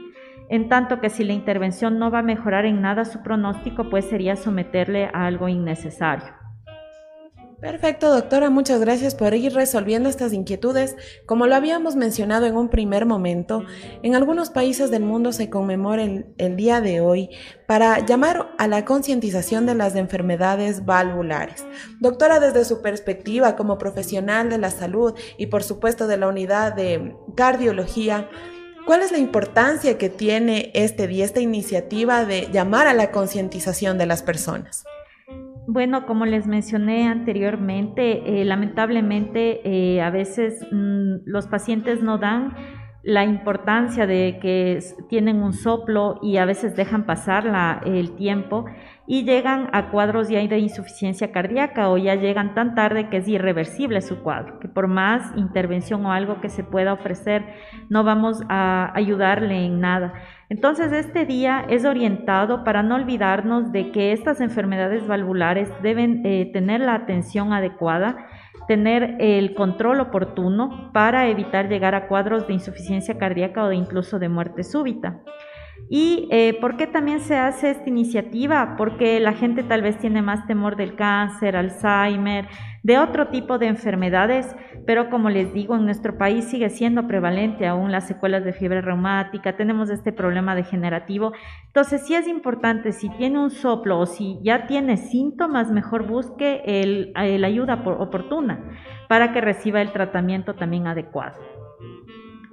En 0.51 0.69
tanto 0.69 1.01
que 1.01 1.11
si 1.11 1.25
la 1.25 1.35
intervención 1.35 1.99
no 1.99 2.11
va 2.11 2.21
a 2.21 2.23
mejorar 2.23 2.65
en 2.65 2.81
nada 2.81 3.05
su 3.05 3.23
pronóstico, 3.23 3.91
pues 3.91 4.07
sería 4.07 4.37
someterle 4.37 5.07
a 5.13 5.27
algo 5.27 5.49
innecesario. 5.49 6.48
Perfecto, 7.61 8.15
doctora. 8.15 8.51
Muchas 8.51 8.81
gracias 8.81 9.17
por 9.17 9.35
ir 9.35 9.53
resolviendo 9.53 10.09
estas 10.09 10.33
inquietudes. 10.33 10.95
Como 11.27 11.49
lo 11.49 11.57
habíamos 11.57 11.97
mencionado 11.97 12.47
en 12.47 12.57
un 12.57 12.69
primer 12.69 13.05
momento, 13.05 13.65
en 14.05 14.15
algunos 14.15 14.51
países 14.51 14.93
del 14.93 15.03
mundo 15.03 15.33
se 15.33 15.51
conmemora 15.51 16.05
el, 16.05 16.57
día 16.57 16.81
de 16.81 17.01
hoy 17.01 17.31
para 17.67 17.99
llamar 18.07 18.51
a 18.59 18.69
la 18.69 18.85
concientización 18.85 19.67
de 19.67 19.75
las 19.75 19.97
enfermedades 19.97 20.85
valvulares. 20.85 21.67
Doctora, 21.99 22.39
desde 22.39 22.65
su 22.65 22.81
perspectiva 22.81 23.57
como 23.57 23.77
profesional 23.77 24.51
de 24.51 24.59
la 24.59 24.71
salud 24.71 25.15
y 25.37 25.47
por 25.47 25.65
supuesto 25.65 26.07
de 26.07 26.17
la 26.17 26.29
unidad 26.29 26.75
de 26.75 27.17
cardiología, 27.35 28.29
¿Cuál 28.87 29.03
es 29.03 29.13
la 29.13 29.19
importancia 29.19 29.99
que 29.99 30.09
tiene 30.09 30.71
este 30.73 31.07
día, 31.07 31.27
esta 31.27 31.41
iniciativa 31.41 32.25
de 32.25 32.49
llamar 32.51 32.87
a 32.87 32.95
la 32.95 33.11
concientización 33.11 33.99
de 33.99 34.07
las 34.07 34.23
personas? 34.23 34.87
Bueno, 35.71 36.07
como 36.07 36.25
les 36.25 36.47
mencioné 36.47 37.09
anteriormente, 37.09 38.41
eh, 38.41 38.45
lamentablemente 38.47 39.61
eh, 39.69 40.01
a 40.01 40.09
veces 40.09 40.67
mm, 40.73 41.27
los 41.27 41.47
pacientes 41.47 42.03
no 42.03 42.17
dan 42.17 42.57
la 43.03 43.25
importancia 43.25 44.07
de 44.07 44.39
que 44.41 44.81
tienen 45.09 45.43
un 45.43 45.53
soplo 45.53 46.19
y 46.21 46.37
a 46.39 46.45
veces 46.45 46.75
dejan 46.75 47.07
pasar 47.07 47.83
el 47.87 48.17
tiempo 48.17 48.65
y 49.07 49.25
llegan 49.25 49.71
a 49.73 49.91
cuadros 49.91 50.29
ya 50.29 50.47
de 50.47 50.59
insuficiencia 50.59 51.33
cardíaca 51.33 51.89
o 51.89 51.97
ya 51.97 52.17
llegan 52.17 52.55
tan 52.55 52.75
tarde 52.75 53.09
que 53.09 53.19
es 53.19 53.29
irreversible 53.29 54.03
su 54.03 54.23
cuadro, 54.23 54.59
que 54.59 54.69
por 54.69 54.89
más 54.89 55.33
intervención 55.37 56.05
o 56.05 56.13
algo 56.13 56.41
que 56.41 56.51
se 56.51 56.65
pueda 56.65 56.93
ofrecer, 56.93 57.47
no 57.89 58.05
vamos 58.05 58.43
a 58.49 58.93
ayudarle 58.95 59.65
en 59.65 59.81
nada. 59.81 60.13
Entonces, 60.51 60.93
este 60.93 61.25
día 61.25 61.65
es 61.69 61.85
orientado 61.85 62.65
para 62.65 62.83
no 62.83 62.97
olvidarnos 62.97 63.71
de 63.71 63.93
que 63.93 64.13
estas 64.13 64.41
enfermedades 64.41 65.07
valvulares 65.07 65.71
deben 65.83 66.27
eh, 66.27 66.51
tener 66.53 66.81
la 66.81 66.95
atención 66.95 67.53
adecuada, 67.53 68.27
tener 68.69 69.17
el 69.19 69.55
control 69.55 70.01
oportuno 70.01 70.93
para 70.93 71.29
evitar 71.29 71.69
llegar 71.69 71.95
a 71.95 72.07
cuadros 72.07 72.47
de 72.47 72.53
insuficiencia 72.53 73.19
cardíaca 73.19 73.65
o 73.65 73.69
de 73.69 73.77
incluso 73.77 74.19
de 74.19 74.29
muerte 74.29 74.63
súbita. 74.63 75.23
¿Y 75.91 76.29
eh, 76.31 76.59
por 76.61 76.77
qué 76.77 76.87
también 76.87 77.21
se 77.21 77.37
hace 77.37 77.71
esta 77.71 77.89
iniciativa? 77.89 78.75
Porque 78.77 79.21
la 79.21 79.33
gente 79.33 79.63
tal 79.63 79.81
vez 79.81 79.97
tiene 79.99 80.21
más 80.21 80.47
temor 80.47 80.77
del 80.77 80.97
cáncer, 80.97 81.57
Alzheimer, 81.57 82.47
de 82.89 82.99
otro 82.99 83.29
tipo 83.29 83.59
de 83.59 83.67
enfermedades, 83.67 84.57
pero 84.87 85.11
como 85.11 85.29
les 85.29 85.53
digo, 85.53 85.77
en 85.77 85.85
nuestro 85.85 86.17
país 86.17 86.47
sigue 86.47 86.71
siendo 86.71 87.07
prevalente 87.07 87.67
aún 87.67 87.93
las 87.93 88.09
secuelas 88.09 88.45
de 88.45 88.55
fiebre 88.55 88.81
reumática, 88.81 89.59
tenemos 89.59 89.91
este 89.91 90.11
problema 90.11 90.55
degenerativo. 90.55 91.35
Entonces, 91.67 92.07
sí 92.07 92.15
es 92.15 92.27
importante, 92.27 92.93
si 92.93 93.11
tiene 93.11 93.41
un 93.41 93.51
soplo 93.51 93.99
o 93.99 94.07
si 94.07 94.39
ya 94.43 94.67
tiene 94.67 94.97
síntomas, 94.97 95.71
mejor 95.71 96.07
busque 96.07 97.13
la 97.15 97.47
ayuda 97.47 97.75
oportuna 97.85 98.59
para 99.07 99.35
que 99.35 99.43
reciba 99.43 99.83
el 99.83 99.93
tratamiento 99.93 100.55
también 100.55 100.87
adecuado. 100.87 101.37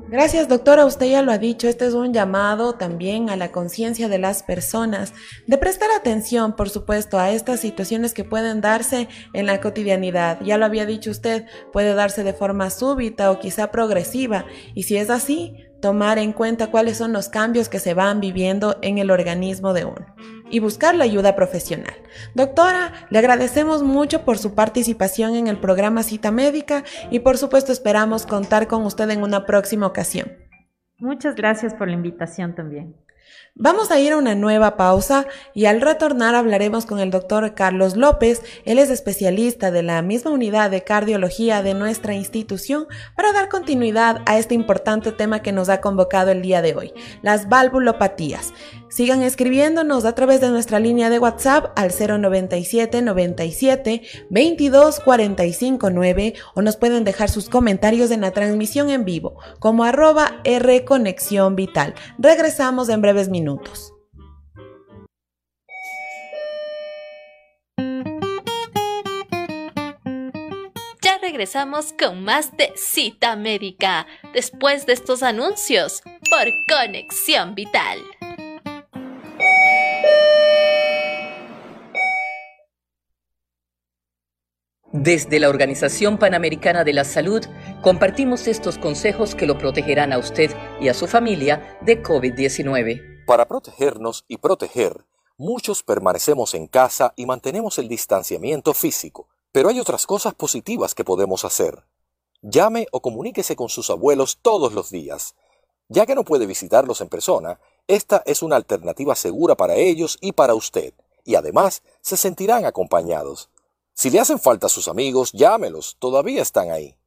Gracias, 0.07 0.47
doctora. 0.47 0.85
Usted 0.85 1.07
ya 1.07 1.23
lo 1.23 1.31
ha 1.31 1.39
dicho, 1.39 1.67
este 1.67 1.87
es 1.87 1.95
un 1.95 2.13
llamado 2.13 2.73
también 2.73 3.31
a 3.31 3.35
la 3.35 3.51
conciencia 3.51 4.07
de 4.07 4.19
las 4.19 4.43
personas, 4.43 5.13
de 5.47 5.57
prestar 5.57 5.89
atención, 5.97 6.55
por 6.55 6.69
supuesto, 6.69 7.17
a 7.17 7.31
estas 7.31 7.59
situaciones 7.59 8.13
que 8.13 8.23
pueden 8.23 8.61
darse 8.61 9.07
en 9.33 9.47
la 9.47 9.59
cotidianidad. 9.59 10.39
Ya 10.41 10.59
lo 10.59 10.65
había 10.65 10.85
dicho 10.85 11.09
usted, 11.09 11.47
puede 11.73 11.95
darse 11.95 12.23
de 12.23 12.33
forma 12.33 12.69
súbita 12.69 13.31
o 13.31 13.39
quizá 13.39 13.71
progresiva, 13.71 14.45
y 14.75 14.83
si 14.83 14.95
es 14.95 15.09
así, 15.09 15.64
tomar 15.81 16.17
en 16.17 16.33
cuenta 16.33 16.67
cuáles 16.67 16.97
son 16.97 17.13
los 17.13 17.29
cambios 17.29 17.69
que 17.69 17.79
se 17.79 17.93
van 17.93 18.19
viviendo 18.19 18.77
en 18.81 18.97
el 18.97 19.11
organismo 19.11 19.73
de 19.73 19.85
uno 19.85 20.05
y 20.49 20.59
buscar 20.59 20.95
la 20.95 21.03
ayuda 21.03 21.35
profesional. 21.35 21.93
Doctora, 22.33 22.93
le 23.09 23.19
agradecemos 23.19 23.83
mucho 23.83 24.23
por 24.23 24.37
su 24.37 24.53
participación 24.53 25.35
en 25.35 25.47
el 25.47 25.57
programa 25.57 26.03
Cita 26.03 26.31
Médica 26.31 26.83
y 27.09 27.19
por 27.19 27.37
supuesto 27.37 27.71
esperamos 27.71 28.25
contar 28.25 28.67
con 28.67 28.83
usted 28.83 29.09
en 29.09 29.23
una 29.23 29.45
próxima 29.45 29.87
ocasión. 29.87 30.31
Muchas 30.99 31.35
gracias 31.35 31.73
por 31.73 31.87
la 31.87 31.93
invitación 31.93 32.55
también. 32.55 32.95
Vamos 33.57 33.89
a 33.89 34.01
ir 34.01 34.11
a 34.11 34.17
una 34.17 34.35
nueva 34.35 34.75
pausa 34.75 35.27
y 35.53 35.63
al 35.63 35.79
retornar 35.79 36.35
hablaremos 36.35 36.85
con 36.85 36.99
el 36.99 37.09
doctor 37.09 37.55
Carlos 37.55 37.95
López. 37.95 38.43
Él 38.65 38.79
es 38.79 38.89
especialista 38.89 39.71
de 39.71 39.81
la 39.81 40.01
misma 40.01 40.31
unidad 40.31 40.69
de 40.69 40.83
cardiología 40.83 41.63
de 41.63 41.73
nuestra 41.73 42.13
institución 42.13 42.85
para 43.15 43.31
dar 43.31 43.47
continuidad 43.47 44.21
a 44.25 44.37
este 44.37 44.55
importante 44.55 45.13
tema 45.13 45.41
que 45.41 45.53
nos 45.53 45.69
ha 45.69 45.79
convocado 45.79 46.31
el 46.31 46.41
día 46.41 46.61
de 46.61 46.75
hoy, 46.75 46.91
las 47.21 47.47
valvulopatías. 47.47 48.51
Sigan 48.95 49.23
escribiéndonos 49.23 50.05
a 50.05 50.15
través 50.15 50.39
de 50.39 50.51
nuestra 50.51 50.79
línea 50.79 51.09
de 51.09 51.19
WhatsApp 51.19 51.77
al 51.77 51.91
097 51.91 53.01
97 53.01 54.03
22 54.29 55.01
45 55.01 55.89
9 55.89 56.33
o 56.53 56.61
nos 56.61 56.77
pueden 56.77 57.03
dejar 57.03 57.29
sus 57.29 57.49
comentarios 57.49 58.09
en 58.11 58.21
la 58.21 58.31
transmisión 58.31 58.89
en 58.89 59.03
vivo 59.03 59.37
como 59.59 59.83
arroba 59.83 60.39
R 60.45 60.85
Conexión 60.85 61.57
Vital. 61.57 61.93
Regresamos 62.17 62.87
en 62.87 63.01
breves 63.01 63.27
minutos. 63.27 63.91
Ya 71.01 71.17
regresamos 71.21 71.93
con 71.99 72.23
más 72.23 72.55
de 72.55 72.71
Cita 72.77 73.35
Médica 73.35 74.07
después 74.33 74.85
de 74.85 74.93
estos 74.93 75.21
anuncios 75.21 76.01
por 76.29 76.47
Conexión 76.69 77.55
Vital. 77.55 77.99
Desde 84.97 85.41
la 85.41 85.49
Organización 85.49 86.17
Panamericana 86.17 86.85
de 86.85 86.93
la 86.93 87.03
Salud, 87.03 87.41
compartimos 87.81 88.47
estos 88.47 88.77
consejos 88.77 89.35
que 89.35 89.45
lo 89.45 89.57
protegerán 89.57 90.13
a 90.13 90.17
usted 90.17 90.55
y 90.79 90.87
a 90.87 90.93
su 90.93 91.05
familia 91.05 91.77
de 91.81 92.01
COVID-19. 92.01 93.25
Para 93.25 93.45
protegernos 93.45 94.23
y 94.29 94.37
proteger, 94.37 95.03
muchos 95.35 95.83
permanecemos 95.83 96.53
en 96.53 96.67
casa 96.67 97.11
y 97.17 97.25
mantenemos 97.25 97.77
el 97.77 97.89
distanciamiento 97.89 98.73
físico, 98.73 99.27
pero 99.51 99.67
hay 99.67 99.81
otras 99.81 100.05
cosas 100.05 100.33
positivas 100.33 100.95
que 100.95 101.03
podemos 101.03 101.43
hacer. 101.43 101.83
Llame 102.41 102.87
o 102.93 103.01
comuníquese 103.01 103.57
con 103.57 103.67
sus 103.67 103.89
abuelos 103.89 104.39
todos 104.41 104.71
los 104.71 104.91
días. 104.91 105.35
Ya 105.89 106.05
que 106.05 106.15
no 106.15 106.23
puede 106.23 106.45
visitarlos 106.45 107.01
en 107.01 107.09
persona, 107.09 107.59
esta 107.89 108.23
es 108.25 108.41
una 108.41 108.55
alternativa 108.55 109.13
segura 109.15 109.55
para 109.55 109.75
ellos 109.75 110.17
y 110.21 110.31
para 110.31 110.55
usted, 110.55 110.93
y 111.25 111.35
además 111.35 111.83
se 111.99 112.15
sentirán 112.15 112.63
acompañados. 112.63 113.49
Si 113.95 114.09
le 114.09 114.19
hacen 114.19 114.39
falta 114.39 114.67
a 114.67 114.69
sus 114.69 114.89
amigos, 114.89 115.31
llámelos, 115.31 115.95
todavía 115.99 116.41
están 116.41 116.69
ahí. 116.69 116.97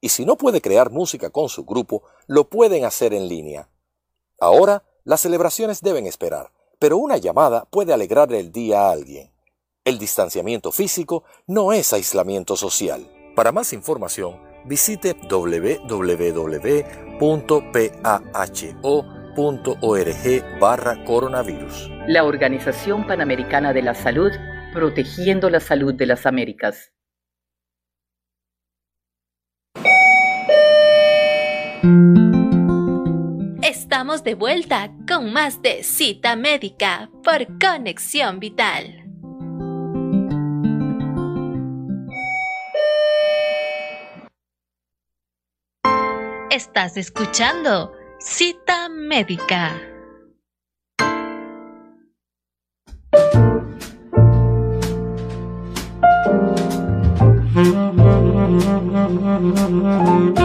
Y 0.00 0.08
si 0.08 0.26
no 0.26 0.36
puede 0.36 0.60
crear 0.60 0.90
música 0.90 1.30
con 1.30 1.48
su 1.48 1.64
grupo, 1.64 2.02
lo 2.26 2.50
pueden 2.50 2.84
hacer 2.84 3.14
en 3.14 3.28
línea. 3.28 3.70
Ahora, 4.40 4.82
las 5.04 5.20
celebraciones 5.20 5.80
deben 5.80 6.06
esperar, 6.06 6.50
pero 6.80 6.98
una 6.98 7.18
llamada 7.18 7.66
puede 7.70 7.92
alegrarle 7.94 8.40
el 8.40 8.50
día 8.50 8.80
a 8.80 8.90
alguien. 8.90 9.32
El 9.84 9.98
distanciamiento 9.98 10.72
físico 10.72 11.22
no 11.46 11.72
es 11.72 11.92
aislamiento 11.92 12.56
social. 12.56 13.08
Para 13.36 13.52
más 13.52 13.72
información, 13.72 14.42
visite 14.64 15.14
www.paho.org 15.30 16.18
barra 20.60 21.04
coronavirus. 21.04 21.90
La 22.08 22.24
Organización 22.24 23.06
Panamericana 23.06 23.72
de 23.72 23.82
la 23.82 23.94
Salud, 23.94 24.32
protegiendo 24.74 25.48
la 25.48 25.60
salud 25.60 25.94
de 25.94 26.06
las 26.06 26.26
Américas. 26.26 26.92
Estamos 33.62 34.24
de 34.24 34.34
vuelta 34.34 34.90
con 35.08 35.32
más 35.32 35.62
de 35.62 35.84
cita 35.84 36.34
médica 36.36 37.08
por 37.22 37.46
Conexión 37.58 38.40
Vital. 38.40 39.00
Estás 46.50 46.96
escuchando 46.96 47.92
Cita 48.18 48.88
Médica. 48.88 49.93
Mm-hmm. 59.44 60.43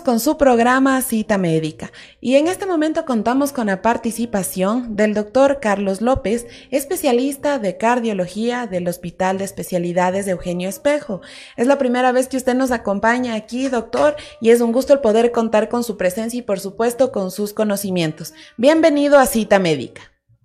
Con 0.00 0.20
su 0.20 0.38
programa 0.38 1.02
Cita 1.02 1.36
Médica 1.36 1.92
y 2.18 2.36
en 2.36 2.48
este 2.48 2.64
momento 2.64 3.04
contamos 3.04 3.52
con 3.52 3.66
la 3.66 3.82
participación 3.82 4.96
del 4.96 5.12
doctor 5.12 5.60
Carlos 5.60 6.00
López, 6.00 6.46
especialista 6.70 7.58
de 7.58 7.76
cardiología 7.76 8.66
del 8.66 8.88
Hospital 8.88 9.36
de 9.36 9.44
Especialidades 9.44 10.24
de 10.24 10.32
Eugenio 10.32 10.70
Espejo. 10.70 11.20
Es 11.58 11.66
la 11.66 11.76
primera 11.76 12.10
vez 12.10 12.26
que 12.26 12.38
usted 12.38 12.54
nos 12.54 12.70
acompaña 12.70 13.34
aquí, 13.34 13.68
doctor, 13.68 14.16
y 14.40 14.48
es 14.48 14.62
un 14.62 14.72
gusto 14.72 14.94
el 14.94 15.00
poder 15.00 15.30
contar 15.30 15.68
con 15.68 15.84
su 15.84 15.98
presencia 15.98 16.38
y 16.38 16.42
por 16.42 16.58
supuesto 16.58 17.12
con 17.12 17.30
sus 17.30 17.52
conocimientos. 17.52 18.32
Bienvenido 18.56 19.18
a 19.18 19.26
Cita 19.26 19.58
Médica. 19.58 20.00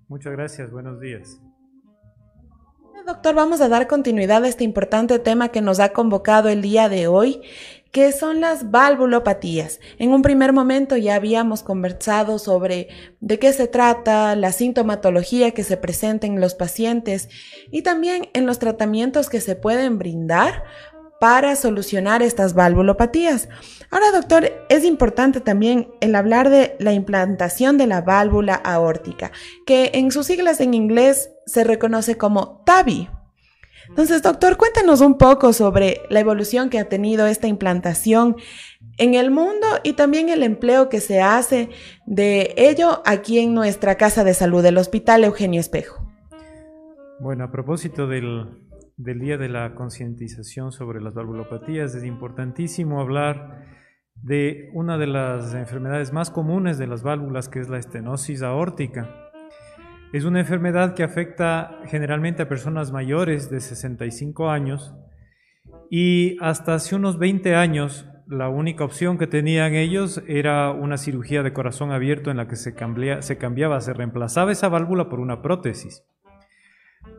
Muchas 0.09 0.33
gracias, 0.33 0.69
buenos 0.71 0.99
días. 0.99 1.39
Doctor, 3.07 3.35
vamos 3.35 3.61
a 3.61 3.69
dar 3.69 3.87
continuidad 3.87 4.43
a 4.43 4.49
este 4.49 4.65
importante 4.65 5.17
tema 5.17 5.47
que 5.47 5.61
nos 5.61 5.79
ha 5.79 5.93
convocado 5.93 6.49
el 6.49 6.61
día 6.61 6.89
de 6.89 7.07
hoy 7.07 7.41
¿Qué 7.91 8.11
son 8.11 8.41
las 8.41 8.71
valvulopatías? 8.71 9.79
En 9.97 10.11
un 10.11 10.21
primer 10.21 10.53
momento 10.53 10.97
ya 10.97 11.15
habíamos 11.15 11.63
conversado 11.63 12.39
sobre 12.39 12.89
de 13.19 13.39
qué 13.39 13.53
se 13.53 13.67
trata, 13.67 14.35
la 14.35 14.51
sintomatología 14.51 15.51
que 15.51 15.63
se 15.63 15.77
presenta 15.77 16.27
en 16.27 16.41
los 16.41 16.53
pacientes 16.55 17.29
y 17.71 17.81
también 17.81 18.29
en 18.33 18.45
los 18.45 18.59
tratamientos 18.59 19.29
que 19.29 19.41
se 19.41 19.55
pueden 19.55 19.97
brindar 19.97 20.63
para 21.19 21.55
solucionar 21.55 22.21
estas 22.21 22.53
valvulopatías. 22.53 23.49
Ahora, 23.89 24.11
doctor, 24.11 24.51
es 24.69 24.83
importante 24.83 25.39
también 25.41 25.89
el 26.01 26.15
hablar 26.15 26.49
de 26.49 26.75
la 26.79 26.93
implantación 26.93 27.77
de 27.77 27.87
la 27.87 28.01
válvula 28.01 28.55
aórtica, 28.55 29.31
que 29.65 29.91
en 29.93 30.11
sus 30.11 30.27
siglas 30.27 30.59
en 30.61 30.73
inglés 30.73 31.31
se 31.45 31.63
reconoce 31.63 32.17
como 32.17 32.61
TAVI. 32.65 33.09
Entonces, 33.89 34.21
doctor, 34.21 34.57
cuéntenos 34.57 35.01
un 35.01 35.17
poco 35.17 35.53
sobre 35.53 36.01
la 36.09 36.19
evolución 36.19 36.69
que 36.69 36.79
ha 36.79 36.89
tenido 36.89 37.25
esta 37.27 37.47
implantación 37.47 38.35
en 38.97 39.13
el 39.13 39.31
mundo 39.31 39.67
y 39.83 39.93
también 39.93 40.29
el 40.29 40.43
empleo 40.43 40.89
que 40.89 40.99
se 40.99 41.21
hace 41.21 41.69
de 42.05 42.53
ello 42.57 43.01
aquí 43.05 43.39
en 43.39 43.53
nuestra 43.53 43.95
casa 43.95 44.23
de 44.23 44.33
salud, 44.33 44.65
el 44.65 44.77
Hospital 44.77 45.23
Eugenio 45.23 45.59
Espejo. 45.59 46.05
Bueno, 47.19 47.45
a 47.45 47.51
propósito 47.51 48.07
del, 48.07 48.45
del 48.97 49.19
Día 49.19 49.37
de 49.37 49.49
la 49.49 49.73
Concientización 49.73 50.71
sobre 50.71 51.01
las 51.01 51.13
valvulopatías, 51.13 51.95
es 51.95 52.03
importantísimo 52.03 53.01
hablar 53.01 53.65
de 54.23 54.69
una 54.73 54.97
de 54.97 55.07
las 55.07 55.53
enfermedades 55.53 56.11
más 56.11 56.31
comunes 56.31 56.77
de 56.77 56.87
las 56.87 57.03
válvulas, 57.03 57.49
que 57.49 57.59
es 57.59 57.69
la 57.69 57.77
estenosis 57.77 58.41
aórtica. 58.41 59.26
Es 60.13 60.23
una 60.23 60.39
enfermedad 60.39 60.93
que 60.93 61.03
afecta 61.03 61.81
generalmente 61.85 62.41
a 62.41 62.47
personas 62.47 62.93
mayores 62.93 63.49
de 63.49 63.59
65 63.59 64.49
años 64.49 64.95
y 65.89 66.37
hasta 66.39 66.75
hace 66.75 66.95
unos 66.95 67.19
20 67.19 67.55
años 67.55 68.05
la 68.25 68.47
única 68.47 68.85
opción 68.85 69.17
que 69.17 69.27
tenían 69.27 69.73
ellos 69.73 70.23
era 70.25 70.71
una 70.71 70.97
cirugía 70.97 71.43
de 71.43 71.51
corazón 71.51 71.91
abierto 71.91 72.31
en 72.31 72.37
la 72.37 72.47
que 72.47 72.55
se, 72.55 72.73
se 73.19 73.37
cambiaba, 73.37 73.81
se 73.81 73.93
reemplazaba 73.93 74.53
esa 74.53 74.69
válvula 74.69 75.09
por 75.09 75.19
una 75.19 75.41
prótesis. 75.41 76.05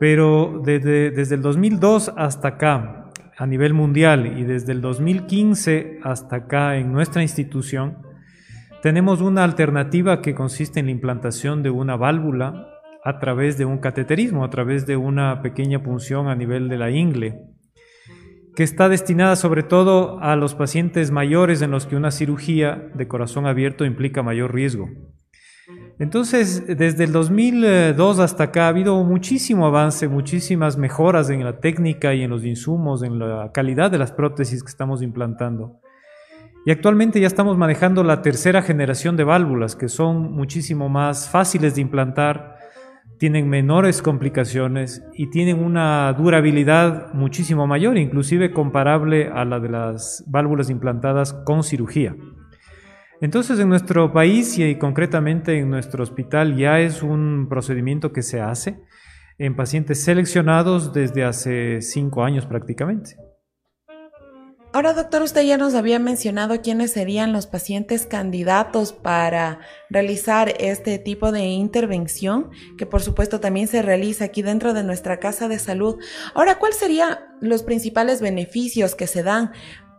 Pero 0.00 0.62
desde, 0.64 1.10
desde 1.10 1.34
el 1.34 1.42
2002 1.42 2.14
hasta 2.16 2.48
acá, 2.48 3.10
a 3.36 3.46
nivel 3.46 3.74
mundial, 3.74 4.38
y 4.38 4.44
desde 4.44 4.72
el 4.72 4.80
2015 4.80 6.00
hasta 6.02 6.36
acá 6.36 6.76
en 6.76 6.92
nuestra 6.92 7.22
institución, 7.22 7.98
tenemos 8.82 9.20
una 9.20 9.44
alternativa 9.44 10.22
que 10.22 10.34
consiste 10.34 10.80
en 10.80 10.86
la 10.86 10.92
implantación 10.92 11.62
de 11.62 11.70
una 11.70 11.96
válvula 11.96 12.77
a 13.04 13.18
través 13.18 13.58
de 13.58 13.64
un 13.64 13.78
cateterismo, 13.78 14.44
a 14.44 14.50
través 14.50 14.86
de 14.86 14.96
una 14.96 15.42
pequeña 15.42 15.82
punción 15.82 16.28
a 16.28 16.34
nivel 16.34 16.68
de 16.68 16.78
la 16.78 16.90
ingle, 16.90 17.40
que 18.54 18.64
está 18.64 18.88
destinada 18.88 19.36
sobre 19.36 19.62
todo 19.62 20.18
a 20.20 20.34
los 20.36 20.54
pacientes 20.54 21.10
mayores 21.10 21.62
en 21.62 21.70
los 21.70 21.86
que 21.86 21.96
una 21.96 22.10
cirugía 22.10 22.90
de 22.94 23.06
corazón 23.06 23.46
abierto 23.46 23.84
implica 23.84 24.22
mayor 24.22 24.52
riesgo. 24.52 24.88
Entonces, 25.98 26.64
desde 26.66 27.04
el 27.04 27.12
2002 27.12 28.18
hasta 28.20 28.44
acá 28.44 28.66
ha 28.66 28.68
habido 28.68 29.02
muchísimo 29.04 29.66
avance, 29.66 30.06
muchísimas 30.08 30.76
mejoras 30.76 31.28
en 31.30 31.44
la 31.44 31.58
técnica 31.58 32.14
y 32.14 32.22
en 32.22 32.30
los 32.30 32.44
insumos, 32.44 33.02
en 33.02 33.18
la 33.18 33.50
calidad 33.52 33.90
de 33.90 33.98
las 33.98 34.12
prótesis 34.12 34.62
que 34.62 34.70
estamos 34.70 35.02
implantando. 35.02 35.80
Y 36.64 36.70
actualmente 36.70 37.20
ya 37.20 37.26
estamos 37.26 37.56
manejando 37.56 38.04
la 38.04 38.22
tercera 38.22 38.62
generación 38.62 39.16
de 39.16 39.24
válvulas, 39.24 39.74
que 39.74 39.88
son 39.88 40.32
muchísimo 40.32 40.88
más 40.88 41.28
fáciles 41.28 41.74
de 41.74 41.80
implantar, 41.80 42.57
tienen 43.18 43.48
menores 43.48 44.00
complicaciones 44.00 45.04
y 45.12 45.28
tienen 45.30 45.58
una 45.58 46.12
durabilidad 46.12 47.12
muchísimo 47.14 47.66
mayor, 47.66 47.98
inclusive 47.98 48.52
comparable 48.52 49.28
a 49.28 49.44
la 49.44 49.60
de 49.60 49.68
las 49.68 50.24
válvulas 50.26 50.70
implantadas 50.70 51.32
con 51.32 51.62
cirugía. 51.62 52.16
Entonces 53.20 53.58
en 53.58 53.68
nuestro 53.68 54.12
país 54.12 54.58
y 54.58 54.76
concretamente 54.76 55.58
en 55.58 55.70
nuestro 55.70 56.02
hospital 56.04 56.56
ya 56.56 56.78
es 56.78 57.02
un 57.02 57.48
procedimiento 57.48 58.12
que 58.12 58.22
se 58.22 58.40
hace 58.40 58.78
en 59.38 59.56
pacientes 59.56 60.02
seleccionados 60.02 60.92
desde 60.92 61.24
hace 61.24 61.82
cinco 61.82 62.22
años 62.22 62.46
prácticamente. 62.46 63.16
Ahora, 64.78 64.92
doctor, 64.92 65.22
usted 65.22 65.42
ya 65.42 65.58
nos 65.58 65.74
había 65.74 65.98
mencionado 65.98 66.62
quiénes 66.62 66.92
serían 66.92 67.32
los 67.32 67.48
pacientes 67.48 68.06
candidatos 68.06 68.92
para 68.92 69.58
realizar 69.90 70.54
este 70.60 71.00
tipo 71.00 71.32
de 71.32 71.46
intervención, 71.46 72.50
que 72.76 72.86
por 72.86 73.02
supuesto 73.02 73.40
también 73.40 73.66
se 73.66 73.82
realiza 73.82 74.26
aquí 74.26 74.40
dentro 74.40 74.74
de 74.74 74.84
nuestra 74.84 75.18
casa 75.18 75.48
de 75.48 75.58
salud. 75.58 75.96
Ahora, 76.32 76.60
¿cuáles 76.60 76.78
serían 76.78 77.18
los 77.40 77.64
principales 77.64 78.20
beneficios 78.20 78.94
que 78.94 79.08
se 79.08 79.24
dan 79.24 79.50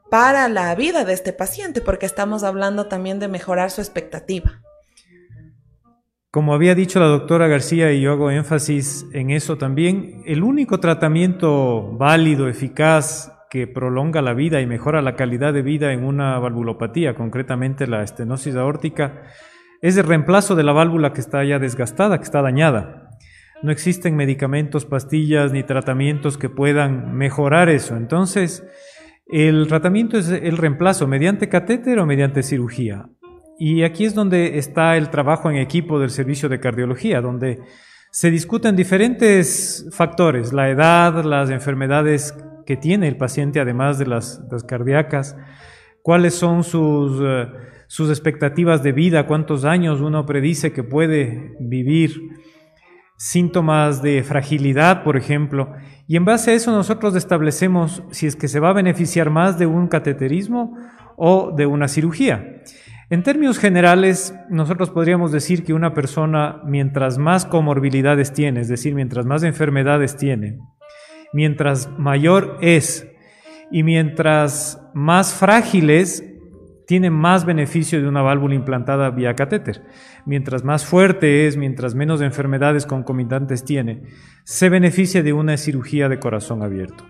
para 0.10 0.48
la 0.48 0.74
vida 0.76 1.04
de 1.04 1.12
este 1.12 1.34
paciente? 1.34 1.82
Porque 1.82 2.06
estamos 2.06 2.44
hablando 2.44 2.86
también 2.86 3.20
de 3.20 3.28
mejorar 3.28 3.72
su 3.72 3.82
expectativa. 3.82 4.62
Como 6.32 6.54
había 6.54 6.74
dicho 6.74 7.02
la 7.02 7.08
doctora 7.08 7.50
García, 7.50 7.92
y 7.92 8.00
yo 8.00 8.14
hago 8.14 8.32
énfasis 8.32 9.08
en 9.12 9.32
eso 9.32 9.58
también, 9.58 10.24
el 10.26 10.42
único 10.42 10.80
tratamiento 10.80 11.98
válido, 11.98 12.48
eficaz, 12.48 13.34
que 13.50 13.68
prolonga 13.68 14.22
la 14.22 14.34
vida 14.34 14.62
y 14.62 14.68
mejora 14.68 15.02
la 15.02 15.16
calidad 15.16 15.54
de 15.54 15.64
vida 15.64 15.92
en 15.92 16.04
una 16.04 16.38
valvulopatía, 16.40 17.16
concretamente 17.16 17.88
la 17.88 18.04
estenosis 18.04 18.56
aórtica, 18.56 19.24
es 19.82 19.98
el 19.98 20.04
reemplazo 20.04 20.56
de 20.56 20.64
la 20.64 20.74
válvula 20.74 21.14
que 21.14 21.22
está 21.22 21.44
ya 21.44 21.58
desgastada, 21.58 22.18
que 22.18 22.26
está 22.26 22.42
dañada. 22.42 23.10
No 23.64 23.72
existen 23.72 24.16
medicamentos, 24.16 24.86
pastillas 24.86 25.52
ni 25.52 25.64
tratamientos 25.64 26.38
que 26.38 26.50
puedan 26.50 27.16
mejorar 27.16 27.70
eso. 27.70 27.98
Entonces, 27.98 28.66
el 29.28 29.68
tratamiento 29.68 30.18
es 30.18 30.30
el 30.30 30.58
reemplazo 30.58 31.08
mediante 31.08 31.50
catéter 31.50 32.00
o 32.00 32.06
mediante 32.06 32.44
cirugía. 32.44 33.10
Y 33.58 33.84
aquí 33.84 34.06
es 34.06 34.14
donde 34.14 34.58
está 34.58 34.96
el 34.96 35.10
trabajo 35.10 35.50
en 35.50 35.58
equipo 35.58 36.00
del 36.00 36.12
servicio 36.12 36.50
de 36.50 36.60
cardiología, 36.60 37.20
donde 37.20 37.60
se 38.12 38.32
discuten 38.32 38.76
diferentes 38.76 39.88
factores, 39.92 40.54
la 40.54 40.70
edad, 40.70 41.24
las 41.24 41.50
enfermedades 41.50 42.34
que 42.70 42.78
tiene 42.78 43.08
el 43.08 43.18
paciente, 43.18 43.60
además 43.60 43.98
de 43.98 44.06
las, 44.06 44.44
cardíacas, 44.68 45.36
cuáles 46.04 46.36
son 46.36 46.64
sus, 46.64 47.20
eh, 47.20 47.48
sus 47.88 48.12
expectativas 48.12 48.84
de 48.84 48.92
vida, 48.92 49.26
cuántos 49.26 49.66
años 49.66 50.02
uno 50.02 50.28
predice 50.28 50.72
que 50.72 50.84
puede 50.84 51.56
vivir, 51.60 52.30
síntomas 53.18 54.04
de 54.04 54.22
fragilidad, 54.22 55.04
por 55.04 55.18
ejemplo, 55.18 55.74
y 56.08 56.16
en 56.16 56.26
base 56.26 56.52
a 56.52 56.54
eso 56.54 56.72
nosotros 56.72 57.16
establecemos 57.16 58.04
si 58.12 58.28
es 58.28 58.36
que 58.36 58.48
se 58.48 58.60
va 58.60 58.70
a 58.70 58.74
beneficiar 58.74 59.32
más 59.32 59.58
de 59.58 59.66
un 59.66 59.88
cateterismo 59.88 60.78
o 61.18 61.52
de 61.52 61.66
una 61.66 61.88
cirugía. 61.88 62.62
En 63.10 63.24
términos 63.24 63.58
generales, 63.58 64.36
nosotros 64.52 64.92
podríamos 64.92 65.32
decir 65.32 65.64
que 65.64 65.74
una 65.74 65.96
persona, 65.96 66.62
mientras 66.66 67.18
más 67.18 67.48
comorbilidades 67.48 68.32
tiene, 68.32 68.60
es 68.60 68.68
decir, 68.68 68.94
mientras 68.94 69.26
más 69.26 69.42
enfermedades 69.42 70.18
tiene, 70.18 70.60
mientras 71.34 71.90
mayor 71.98 72.58
es 72.62 73.08
y 73.72 73.84
mientras 73.84 74.82
más 74.94 75.34
frágil 75.34 75.90
es, 75.90 76.24
tiene 76.88 77.12
más 77.12 77.46
beneficio 77.46 78.02
de 78.02 78.08
una 78.08 78.24
válvula 78.24 78.56
implantada 78.56 79.12
vía 79.12 79.36
catéter. 79.36 79.84
Mientras 80.26 80.64
más 80.64 80.86
fuerte 80.86 81.46
es, 81.46 81.56
mientras 81.56 81.94
menos 81.94 82.20
enfermedades 82.22 82.88
concomitantes 82.88 83.64
tiene, 83.64 84.02
se 84.44 84.70
beneficia 84.70 85.22
de 85.22 85.34
una 85.34 85.56
cirugía 85.58 86.10
de 86.10 86.18
corazón 86.18 86.64
abierto. 86.64 87.06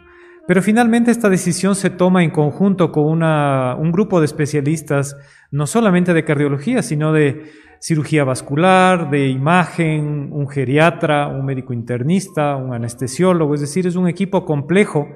Pero 0.50 0.62
finalmente 0.62 1.12
esta 1.12 1.30
decisión 1.30 1.76
se 1.76 1.92
toma 1.92 2.24
en 2.24 2.32
conjunto 2.32 2.92
con 2.92 3.06
un 3.24 3.92
grupo 3.94 4.20
de 4.20 4.26
especialistas, 4.26 5.16
no 5.52 5.66
solamente 5.66 6.14
de 6.14 6.26
cardiología, 6.26 6.82
sino 6.82 7.14
de 7.14 7.44
cirugía 7.80 8.24
vascular, 8.24 9.10
de 9.10 9.28
imagen, 9.28 10.30
un 10.32 10.48
geriatra, 10.48 11.28
un 11.28 11.46
médico 11.46 11.74
internista, 11.74 12.56
un 12.56 12.74
anestesiólogo, 12.74 13.56
es 13.56 13.62
decir, 13.62 13.88
es 13.88 13.96
un 13.96 14.08
equipo 14.08 14.46
complejo 14.46 15.08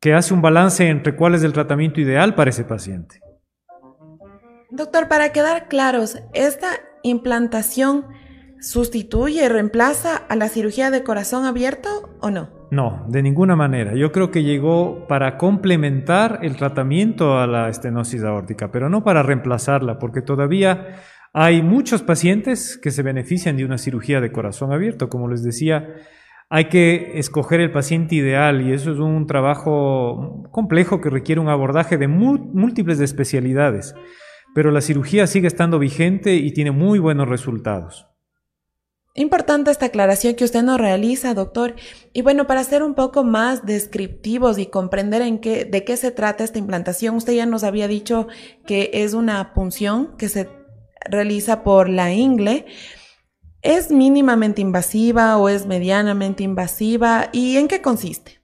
que 0.00 0.14
hace 0.14 0.32
un 0.32 0.40
balance 0.40 0.88
entre 0.88 1.14
cuál 1.14 1.34
es 1.34 1.42
el 1.42 1.52
tratamiento 1.52 2.00
ideal 2.00 2.34
para 2.34 2.50
ese 2.50 2.64
paciente. 2.64 3.20
Doctor, 4.70 5.08
para 5.08 5.32
quedar 5.32 5.68
claros, 5.68 6.18
¿esta 6.32 6.68
implantación 7.02 8.06
sustituye, 8.60 9.48
reemplaza 9.48 10.16
a 10.16 10.36
la 10.36 10.48
cirugía 10.48 10.90
de 10.90 11.02
corazón 11.02 11.44
abierto 11.44 12.10
o 12.20 12.30
no? 12.30 12.50
No, 12.70 13.04
de 13.08 13.22
ninguna 13.22 13.56
manera. 13.56 13.94
Yo 13.94 14.12
creo 14.12 14.30
que 14.30 14.44
llegó 14.44 15.06
para 15.08 15.36
complementar 15.38 16.38
el 16.42 16.56
tratamiento 16.56 17.38
a 17.38 17.46
la 17.46 17.68
estenosis 17.68 18.22
aórtica, 18.22 18.70
pero 18.70 18.88
no 18.88 19.02
para 19.02 19.24
reemplazarla, 19.24 19.98
porque 19.98 20.22
todavía 20.22 21.00
hay 21.32 21.62
muchos 21.62 22.02
pacientes 22.02 22.76
que 22.76 22.90
se 22.90 23.02
benefician 23.02 23.56
de 23.56 23.64
una 23.64 23.78
cirugía 23.78 24.20
de 24.20 24.32
corazón 24.32 24.72
abierto. 24.72 25.08
Como 25.08 25.28
les 25.28 25.42
decía, 25.42 25.94
hay 26.48 26.68
que 26.68 27.18
escoger 27.18 27.60
el 27.60 27.70
paciente 27.70 28.16
ideal 28.16 28.62
y 28.62 28.72
eso 28.72 28.92
es 28.92 28.98
un 28.98 29.26
trabajo 29.26 30.48
complejo 30.50 31.00
que 31.00 31.10
requiere 31.10 31.40
un 31.40 31.48
abordaje 31.48 31.96
de 31.96 32.08
múltiples 32.08 32.98
especialidades, 32.98 33.94
pero 34.54 34.72
la 34.72 34.80
cirugía 34.80 35.28
sigue 35.28 35.46
estando 35.46 35.78
vigente 35.78 36.34
y 36.34 36.52
tiene 36.52 36.72
muy 36.72 36.98
buenos 36.98 37.28
resultados. 37.28 38.08
Importante 39.14 39.72
esta 39.72 39.86
aclaración 39.86 40.34
que 40.34 40.44
usted 40.44 40.62
nos 40.62 40.80
realiza, 40.80 41.34
doctor. 41.34 41.74
Y 42.12 42.22
bueno, 42.22 42.46
para 42.46 42.62
ser 42.62 42.84
un 42.84 42.94
poco 42.94 43.24
más 43.24 43.66
descriptivos 43.66 44.58
y 44.58 44.66
comprender 44.66 45.20
en 45.22 45.40
qué, 45.40 45.64
de 45.64 45.84
qué 45.84 45.96
se 45.96 46.12
trata 46.12 46.44
esta 46.44 46.60
implantación, 46.60 47.16
usted 47.16 47.32
ya 47.32 47.44
nos 47.44 47.64
había 47.64 47.88
dicho 47.88 48.28
que 48.66 48.90
es 48.92 49.14
una 49.14 49.52
punción 49.52 50.16
que 50.16 50.28
se 50.28 50.59
realiza 51.08 51.62
por 51.62 51.88
la 51.88 52.12
ingle. 52.12 52.66
¿Es 53.62 53.90
mínimamente 53.90 54.62
invasiva 54.62 55.36
o 55.36 55.48
es 55.48 55.66
medianamente 55.66 56.42
invasiva? 56.42 57.28
¿Y 57.32 57.56
en 57.56 57.68
qué 57.68 57.82
consiste? 57.82 58.40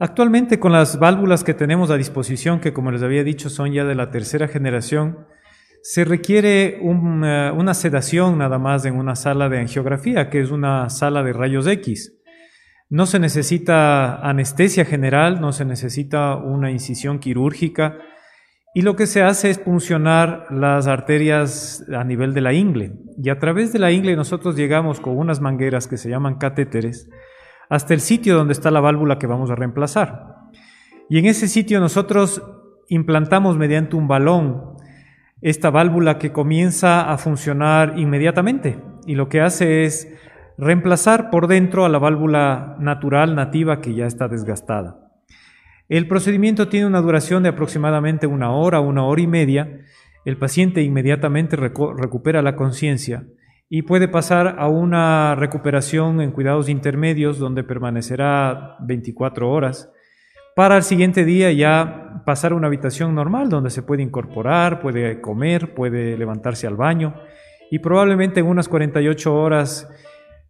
Actualmente 0.00 0.58
con 0.58 0.72
las 0.72 0.98
válvulas 0.98 1.44
que 1.44 1.54
tenemos 1.54 1.90
a 1.90 1.96
disposición, 1.96 2.60
que 2.60 2.72
como 2.72 2.90
les 2.90 3.02
había 3.02 3.22
dicho 3.22 3.50
son 3.50 3.72
ya 3.72 3.84
de 3.84 3.94
la 3.94 4.10
tercera 4.10 4.48
generación, 4.48 5.26
se 5.82 6.04
requiere 6.04 6.78
eh, 6.78 6.80
una 6.82 7.74
sedación 7.74 8.38
nada 8.38 8.58
más 8.58 8.84
en 8.84 8.96
una 8.96 9.14
sala 9.14 9.48
de 9.48 9.58
angiografía, 9.58 10.28
que 10.30 10.40
es 10.40 10.50
una 10.50 10.88
sala 10.90 11.22
de 11.22 11.32
rayos 11.32 11.66
X. 11.66 12.16
No 12.88 13.06
se 13.06 13.18
necesita 13.18 14.16
anestesia 14.16 14.84
general, 14.84 15.40
no 15.40 15.52
se 15.52 15.64
necesita 15.64 16.34
una 16.34 16.70
incisión 16.70 17.18
quirúrgica 17.18 17.98
y 18.74 18.82
lo 18.82 18.94
que 18.94 19.06
se 19.06 19.22
hace 19.22 19.50
es 19.50 19.58
puncionar 19.58 20.46
las 20.50 20.86
arterias 20.86 21.84
a 21.92 22.04
nivel 22.04 22.34
de 22.34 22.40
la 22.40 22.52
ingle. 22.52 22.92
Y 23.20 23.30
a 23.30 23.38
través 23.38 23.72
de 23.72 23.80
la 23.80 23.90
ingle 23.90 24.14
nosotros 24.14 24.56
llegamos 24.56 25.00
con 25.00 25.18
unas 25.18 25.40
mangueras 25.40 25.88
que 25.88 25.96
se 25.96 26.08
llaman 26.08 26.36
catéteres 26.36 27.08
hasta 27.68 27.94
el 27.94 28.00
sitio 28.00 28.36
donde 28.36 28.52
está 28.52 28.70
la 28.70 28.80
válvula 28.80 29.18
que 29.18 29.26
vamos 29.26 29.50
a 29.50 29.54
reemplazar. 29.54 30.36
Y 31.08 31.18
en 31.18 31.26
ese 31.26 31.48
sitio 31.48 31.80
nosotros 31.80 32.42
implantamos 32.88 33.56
mediante 33.56 33.96
un 33.96 34.08
balón 34.08 34.76
esta 35.40 35.70
válvula 35.70 36.18
que 36.18 36.32
comienza 36.32 37.10
a 37.10 37.16
funcionar 37.16 37.98
inmediatamente 37.98 38.78
y 39.06 39.14
lo 39.14 39.28
que 39.28 39.40
hace 39.40 39.84
es 39.84 40.12
reemplazar 40.58 41.30
por 41.30 41.46
dentro 41.46 41.84
a 41.84 41.88
la 41.88 41.98
válvula 41.98 42.76
natural 42.78 43.34
nativa 43.34 43.80
que 43.80 43.94
ya 43.94 44.06
está 44.06 44.28
desgastada. 44.28 44.99
El 45.90 46.06
procedimiento 46.06 46.68
tiene 46.68 46.86
una 46.86 47.00
duración 47.00 47.42
de 47.42 47.48
aproximadamente 47.48 48.28
una 48.28 48.52
hora, 48.52 48.78
una 48.78 49.04
hora 49.04 49.22
y 49.22 49.26
media. 49.26 49.80
El 50.24 50.36
paciente 50.36 50.82
inmediatamente 50.82 51.56
recupera 51.56 52.42
la 52.42 52.54
conciencia 52.54 53.24
y 53.68 53.82
puede 53.82 54.06
pasar 54.06 54.54
a 54.60 54.68
una 54.68 55.34
recuperación 55.34 56.20
en 56.20 56.30
cuidados 56.30 56.68
intermedios 56.68 57.40
donde 57.40 57.64
permanecerá 57.64 58.76
24 58.82 59.50
horas 59.50 59.90
para 60.54 60.76
el 60.76 60.84
siguiente 60.84 61.24
día 61.24 61.50
ya 61.50 62.22
pasar 62.24 62.52
a 62.52 62.54
una 62.54 62.68
habitación 62.68 63.12
normal 63.14 63.48
donde 63.48 63.70
se 63.70 63.82
puede 63.82 64.04
incorporar, 64.04 64.80
puede 64.80 65.20
comer, 65.20 65.74
puede 65.74 66.16
levantarse 66.16 66.68
al 66.68 66.76
baño 66.76 67.14
y 67.68 67.80
probablemente 67.80 68.38
en 68.38 68.46
unas 68.46 68.68
48 68.68 69.34
horas 69.34 69.88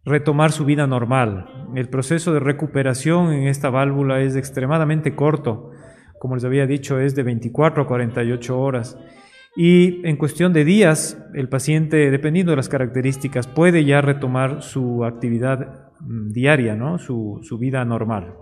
retomar 0.05 0.51
su 0.51 0.65
vida 0.65 0.87
normal. 0.87 1.67
El 1.75 1.89
proceso 1.89 2.33
de 2.33 2.39
recuperación 2.39 3.33
en 3.33 3.47
esta 3.47 3.69
válvula 3.69 4.21
es 4.21 4.35
extremadamente 4.35 5.15
corto, 5.15 5.71
como 6.19 6.35
les 6.35 6.45
había 6.45 6.67
dicho, 6.67 6.99
es 6.99 7.15
de 7.15 7.23
24 7.23 7.83
a 7.83 7.87
48 7.87 8.59
horas. 8.59 8.97
Y 9.55 10.07
en 10.07 10.17
cuestión 10.17 10.53
de 10.53 10.63
días, 10.63 11.17
el 11.33 11.49
paciente, 11.49 12.11
dependiendo 12.11 12.51
de 12.51 12.57
las 12.57 12.69
características, 12.69 13.47
puede 13.47 13.83
ya 13.85 14.01
retomar 14.01 14.61
su 14.61 15.03
actividad 15.03 15.89
mm, 15.99 16.31
diaria, 16.31 16.75
¿no? 16.75 16.99
su, 16.99 17.39
su 17.41 17.57
vida 17.57 17.83
normal. 17.85 18.35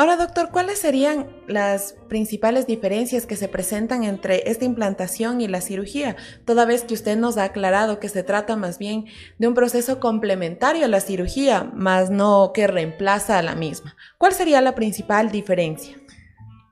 Ahora, 0.00 0.16
doctor, 0.16 0.48
¿cuáles 0.50 0.78
serían 0.78 1.26
las 1.46 1.94
principales 2.08 2.66
diferencias 2.66 3.26
que 3.26 3.36
se 3.36 3.48
presentan 3.48 4.02
entre 4.02 4.48
esta 4.50 4.64
implantación 4.64 5.42
y 5.42 5.46
la 5.46 5.60
cirugía? 5.60 6.16
Toda 6.46 6.64
vez 6.64 6.84
que 6.84 6.94
usted 6.94 7.18
nos 7.18 7.36
ha 7.36 7.44
aclarado 7.44 8.00
que 8.00 8.08
se 8.08 8.22
trata 8.22 8.56
más 8.56 8.78
bien 8.78 9.04
de 9.38 9.46
un 9.46 9.52
proceso 9.52 10.00
complementario 10.00 10.86
a 10.86 10.88
la 10.88 11.00
cirugía, 11.00 11.70
más 11.74 12.08
no 12.08 12.52
que 12.54 12.66
reemplaza 12.66 13.36
a 13.38 13.42
la 13.42 13.54
misma. 13.54 13.94
¿Cuál 14.16 14.32
sería 14.32 14.62
la 14.62 14.74
principal 14.74 15.30
diferencia? 15.30 15.98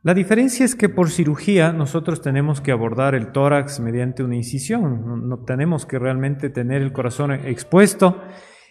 La 0.02 0.14
diferencia 0.14 0.64
es 0.64 0.74
que 0.74 0.88
por 0.88 1.10
cirugía 1.10 1.70
nosotros 1.74 2.22
tenemos 2.22 2.62
que 2.62 2.72
abordar 2.72 3.14
el 3.14 3.32
tórax 3.32 3.78
mediante 3.78 4.22
una 4.22 4.36
incisión, 4.36 5.28
no 5.28 5.44
tenemos 5.44 5.84
que 5.84 5.98
realmente 5.98 6.48
tener 6.48 6.80
el 6.80 6.94
corazón 6.94 7.32
expuesto 7.32 8.22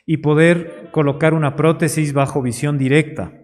y 0.07 0.17
poder 0.17 0.89
colocar 0.91 1.35
una 1.35 1.55
prótesis 1.55 2.11
bajo 2.11 2.41
visión 2.41 2.79
directa. 2.79 3.43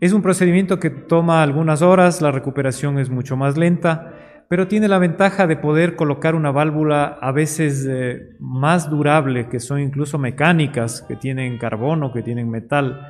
Es 0.00 0.12
un 0.12 0.22
procedimiento 0.22 0.80
que 0.80 0.90
toma 0.90 1.42
algunas 1.42 1.82
horas, 1.82 2.20
la 2.20 2.32
recuperación 2.32 2.98
es 2.98 3.10
mucho 3.10 3.36
más 3.36 3.56
lenta, 3.56 4.14
pero 4.48 4.68
tiene 4.68 4.88
la 4.88 4.98
ventaja 4.98 5.46
de 5.46 5.56
poder 5.56 5.96
colocar 5.96 6.34
una 6.34 6.50
válvula 6.50 7.18
a 7.20 7.32
veces 7.32 7.86
eh, 7.88 8.36
más 8.40 8.90
durable, 8.90 9.48
que 9.48 9.60
son 9.60 9.80
incluso 9.80 10.18
mecánicas, 10.18 11.02
que 11.02 11.16
tienen 11.16 11.58
carbono, 11.58 12.12
que 12.12 12.22
tienen 12.22 12.50
metal, 12.50 13.08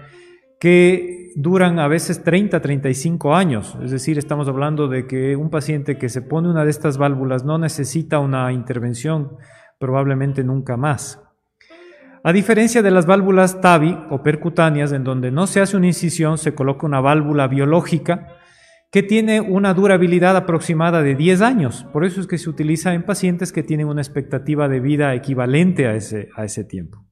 que 0.61 1.33
duran 1.35 1.79
a 1.79 1.89
veces 1.89 2.23
30, 2.23 2.61
35 2.61 3.35
años. 3.35 3.77
Es 3.83 3.91
decir, 3.91 4.19
estamos 4.19 4.49
hablando 4.49 4.87
de 4.87 5.07
que 5.07 5.37
un 5.37 5.51
paciente 5.51 5.99
que 5.99 6.09
se 6.09 6.23
pone 6.23 6.49
una 6.49 6.65
de 6.65 6.71
estas 6.71 6.99
válvulas 6.99 7.45
no 7.45 7.59
necesita 7.59 8.21
una 8.21 8.53
intervención 8.53 9.37
probablemente 9.79 10.45
nunca 10.45 10.77
más. 10.77 11.24
A 12.27 12.33
diferencia 12.33 12.81
de 12.81 12.91
las 12.91 13.05
válvulas 13.05 13.61
TAVI 13.61 13.99
o 14.09 14.23
percutáneas, 14.23 14.93
en 14.93 15.05
donde 15.05 15.31
no 15.31 15.47
se 15.47 15.61
hace 15.61 15.77
una 15.77 15.89
incisión, 15.89 16.39
se 16.39 16.55
coloca 16.55 16.87
una 16.87 17.03
válvula 17.03 17.49
biológica 17.49 18.29
que 18.91 19.03
tiene 19.03 19.43
una 19.43 19.75
durabilidad 19.75 20.35
aproximada 20.35 21.03
de 21.03 21.17
10 21.17 21.43
años. 21.43 21.85
Por 21.93 22.03
eso 22.03 22.23
es 22.23 22.27
que 22.27 22.39
se 22.39 22.49
utiliza 22.49 22.95
en 22.95 23.03
pacientes 23.03 23.53
que 23.53 23.63
tienen 23.63 23.89
una 23.89 24.01
expectativa 24.01 24.69
de 24.69 24.81
vida 24.81 25.15
equivalente 25.15 25.87
a 25.87 25.97
ese, 25.97 26.31
a 26.35 26.47
ese 26.47 26.65
tiempo. 26.65 27.05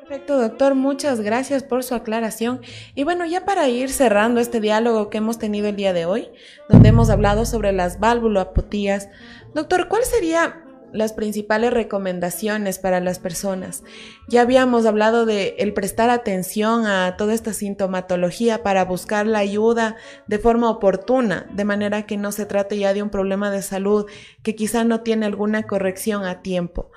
Perfecto, 0.00 0.40
doctor. 0.40 0.74
Muchas 0.74 1.20
gracias 1.20 1.62
por 1.62 1.84
su 1.84 1.94
aclaración. 1.94 2.62
Y 2.96 3.04
bueno, 3.04 3.24
ya 3.24 3.44
para 3.44 3.68
ir 3.68 3.88
cerrando 3.90 4.40
este 4.40 4.60
diálogo 4.60 5.10
que 5.10 5.18
hemos 5.18 5.38
tenido 5.38 5.68
el 5.68 5.76
día 5.76 5.92
de 5.92 6.06
hoy, 6.06 6.30
donde 6.68 6.88
hemos 6.88 7.08
hablado 7.08 7.44
sobre 7.44 7.70
las 7.70 8.00
válvulopatías, 8.00 9.08
doctor, 9.54 9.86
¿cuál 9.86 10.02
sería 10.02 10.64
las 10.92 11.12
principales 11.12 11.72
recomendaciones 11.72 12.78
para 12.78 13.00
las 13.00 13.18
personas. 13.18 13.82
Ya 14.28 14.42
habíamos 14.42 14.86
hablado 14.86 15.26
de 15.26 15.56
el 15.58 15.72
prestar 15.72 16.10
atención 16.10 16.86
a 16.86 17.16
toda 17.16 17.34
esta 17.34 17.52
sintomatología 17.52 18.62
para 18.62 18.84
buscar 18.84 19.26
la 19.26 19.38
ayuda 19.38 19.96
de 20.26 20.38
forma 20.38 20.70
oportuna, 20.70 21.46
de 21.52 21.64
manera 21.64 22.06
que 22.06 22.16
no 22.16 22.32
se 22.32 22.46
trate 22.46 22.78
ya 22.78 22.94
de 22.94 23.02
un 23.02 23.10
problema 23.10 23.50
de 23.50 23.62
salud 23.62 24.06
que 24.42 24.54
quizá 24.54 24.84
no 24.84 25.00
tiene 25.00 25.26
alguna 25.26 25.64
corrección 25.64 26.24
a 26.24 26.42
tiempo. 26.42 26.90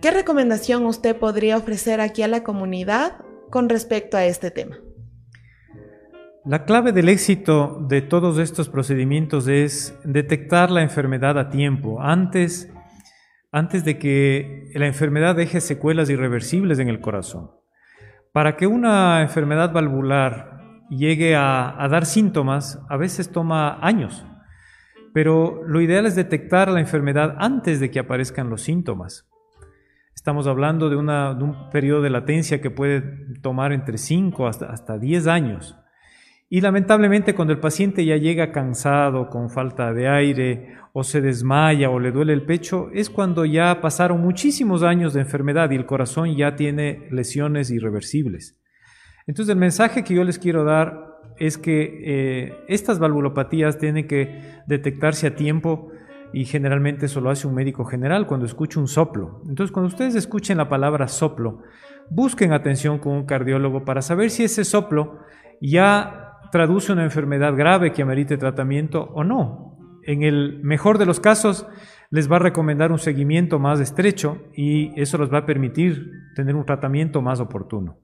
¿Qué 0.00 0.10
recomendación 0.10 0.84
usted 0.86 1.16
podría 1.16 1.56
ofrecer 1.56 2.00
aquí 2.00 2.22
a 2.22 2.28
la 2.28 2.42
comunidad 2.42 3.18
con 3.50 3.68
respecto 3.68 4.16
a 4.16 4.24
este 4.24 4.50
tema? 4.50 4.78
La 6.44 6.64
clave 6.64 6.90
del 6.90 7.08
éxito 7.08 7.78
de 7.88 8.02
todos 8.02 8.38
estos 8.38 8.68
procedimientos 8.68 9.46
es 9.46 9.96
detectar 10.02 10.72
la 10.72 10.82
enfermedad 10.82 11.38
a 11.38 11.50
tiempo, 11.50 12.02
antes, 12.02 12.68
antes 13.52 13.84
de 13.84 13.98
que 13.98 14.70
la 14.74 14.86
enfermedad 14.86 15.36
deje 15.36 15.60
secuelas 15.60 16.08
irreversibles 16.08 16.78
en 16.78 16.88
el 16.88 17.00
corazón. 17.00 17.50
Para 18.32 18.56
que 18.56 18.66
una 18.66 19.20
enfermedad 19.20 19.72
valvular 19.72 20.86
llegue 20.88 21.36
a, 21.36 21.86
dar 21.90 22.06
síntomas, 22.06 22.80
a 22.88 22.96
veces 22.96 23.30
toma 23.30 23.78
años, 23.82 24.24
pero 25.12 25.60
lo 25.66 25.82
ideal 25.82 26.06
es 26.06 26.16
detectar 26.16 26.70
la 26.70 26.80
enfermedad 26.80 27.36
antes 27.38 27.78
de 27.78 27.90
que 27.90 27.98
aparezcan 27.98 28.48
los 28.48 28.62
síntomas. 28.62 29.28
Estamos 30.14 30.46
hablando 30.46 30.88
de, 30.88 30.96
un 30.96 31.70
periodo 31.70 32.00
de 32.00 32.10
latencia 32.10 32.62
que 32.62 32.70
puede 32.70 33.02
tomar 33.42 33.72
entre 33.72 33.98
5 33.98 34.46
hasta, 34.46 34.66
hasta 34.66 34.98
10 34.98 35.26
años. 35.26 35.76
Y 36.48 36.62
lamentablemente 36.62 37.34
cuando 37.34 37.52
el 37.52 37.60
paciente 37.60 38.04
ya 38.04 38.16
llega 38.16 38.52
cansado, 38.52 39.28
con 39.28 39.50
falta 39.50 39.92
de 39.92 40.08
aire, 40.08 40.76
o 40.92 41.04
se 41.04 41.20
desmaya 41.20 41.90
o 41.90 41.98
le 41.98 42.12
duele 42.12 42.32
el 42.32 42.44
pecho, 42.44 42.90
es 42.92 43.08
cuando 43.08 43.44
ya 43.44 43.80
pasaron 43.80 44.20
muchísimos 44.20 44.82
años 44.82 45.14
de 45.14 45.20
enfermedad 45.20 45.70
y 45.70 45.76
el 45.76 45.86
corazón 45.86 46.36
ya 46.36 46.54
tiene 46.54 47.08
lesiones 47.10 47.70
irreversibles. 47.70 48.58
Entonces 49.26 49.52
el 49.52 49.58
mensaje 49.58 50.04
que 50.04 50.14
yo 50.14 50.24
les 50.24 50.38
quiero 50.38 50.64
dar 50.64 51.12
es 51.38 51.56
que 51.56 52.00
eh, 52.04 52.64
estas 52.68 52.98
valvulopatías 52.98 53.78
tienen 53.78 54.06
que 54.06 54.60
detectarse 54.66 55.28
a 55.28 55.34
tiempo 55.34 55.90
y 56.32 56.44
generalmente 56.44 57.06
eso 57.06 57.20
lo 57.20 57.30
hace 57.30 57.46
un 57.46 57.54
médico 57.54 57.84
general 57.84 58.26
cuando 58.26 58.46
escucha 58.46 58.80
un 58.80 58.88
soplo. 58.88 59.42
Entonces, 59.48 59.72
cuando 59.72 59.88
ustedes 59.88 60.14
escuchen 60.14 60.56
la 60.56 60.68
palabra 60.68 61.08
soplo, 61.08 61.62
busquen 62.10 62.52
atención 62.52 62.98
con 62.98 63.12
un 63.12 63.26
cardiólogo 63.26 63.84
para 63.84 64.02
saber 64.02 64.30
si 64.30 64.44
ese 64.44 64.64
soplo 64.64 65.20
ya 65.60 66.38
traduce 66.50 66.92
una 66.92 67.04
enfermedad 67.04 67.54
grave 67.54 67.92
que 67.92 68.02
amerite 68.02 68.36
tratamiento 68.36 69.10
o 69.14 69.24
no. 69.24 69.71
En 70.04 70.22
el 70.22 70.60
mejor 70.62 70.98
de 70.98 71.06
los 71.06 71.20
casos, 71.20 71.66
les 72.10 72.30
va 72.30 72.36
a 72.36 72.40
recomendar 72.40 72.92
un 72.92 72.98
seguimiento 72.98 73.58
más 73.58 73.80
estrecho 73.80 74.42
y 74.54 74.92
eso 75.00 75.16
les 75.18 75.32
va 75.32 75.38
a 75.38 75.46
permitir 75.46 76.10
tener 76.34 76.56
un 76.56 76.66
tratamiento 76.66 77.22
más 77.22 77.40
oportuno. 77.40 77.98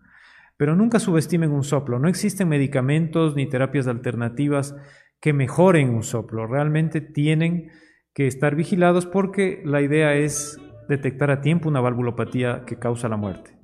Pero 0.57 0.75
nunca 0.75 0.99
subestimen 0.99 1.53
un 1.53 1.63
soplo. 1.63 1.99
No 1.99 2.09
existen 2.09 2.49
medicamentos 2.49 3.37
ni 3.37 3.47
terapias 3.47 3.87
alternativas 3.87 4.75
que 5.21 5.33
mejoren 5.33 5.91
un 5.91 6.03
soplo. 6.03 6.47
Realmente 6.47 7.01
tienen 7.01 7.71
que 8.15 8.27
estar 8.27 8.57
vigilados 8.57 9.07
porque 9.07 9.63
la 9.65 9.83
idea 9.83 10.15
es 10.15 10.59
detectar 10.89 11.31
a 11.31 11.41
tiempo 11.41 11.69
una 11.69 11.81
valvulopatía 11.81 12.65
que 12.67 12.79
causa 12.79 13.09
la 13.09 13.17
muerte. 13.17 13.58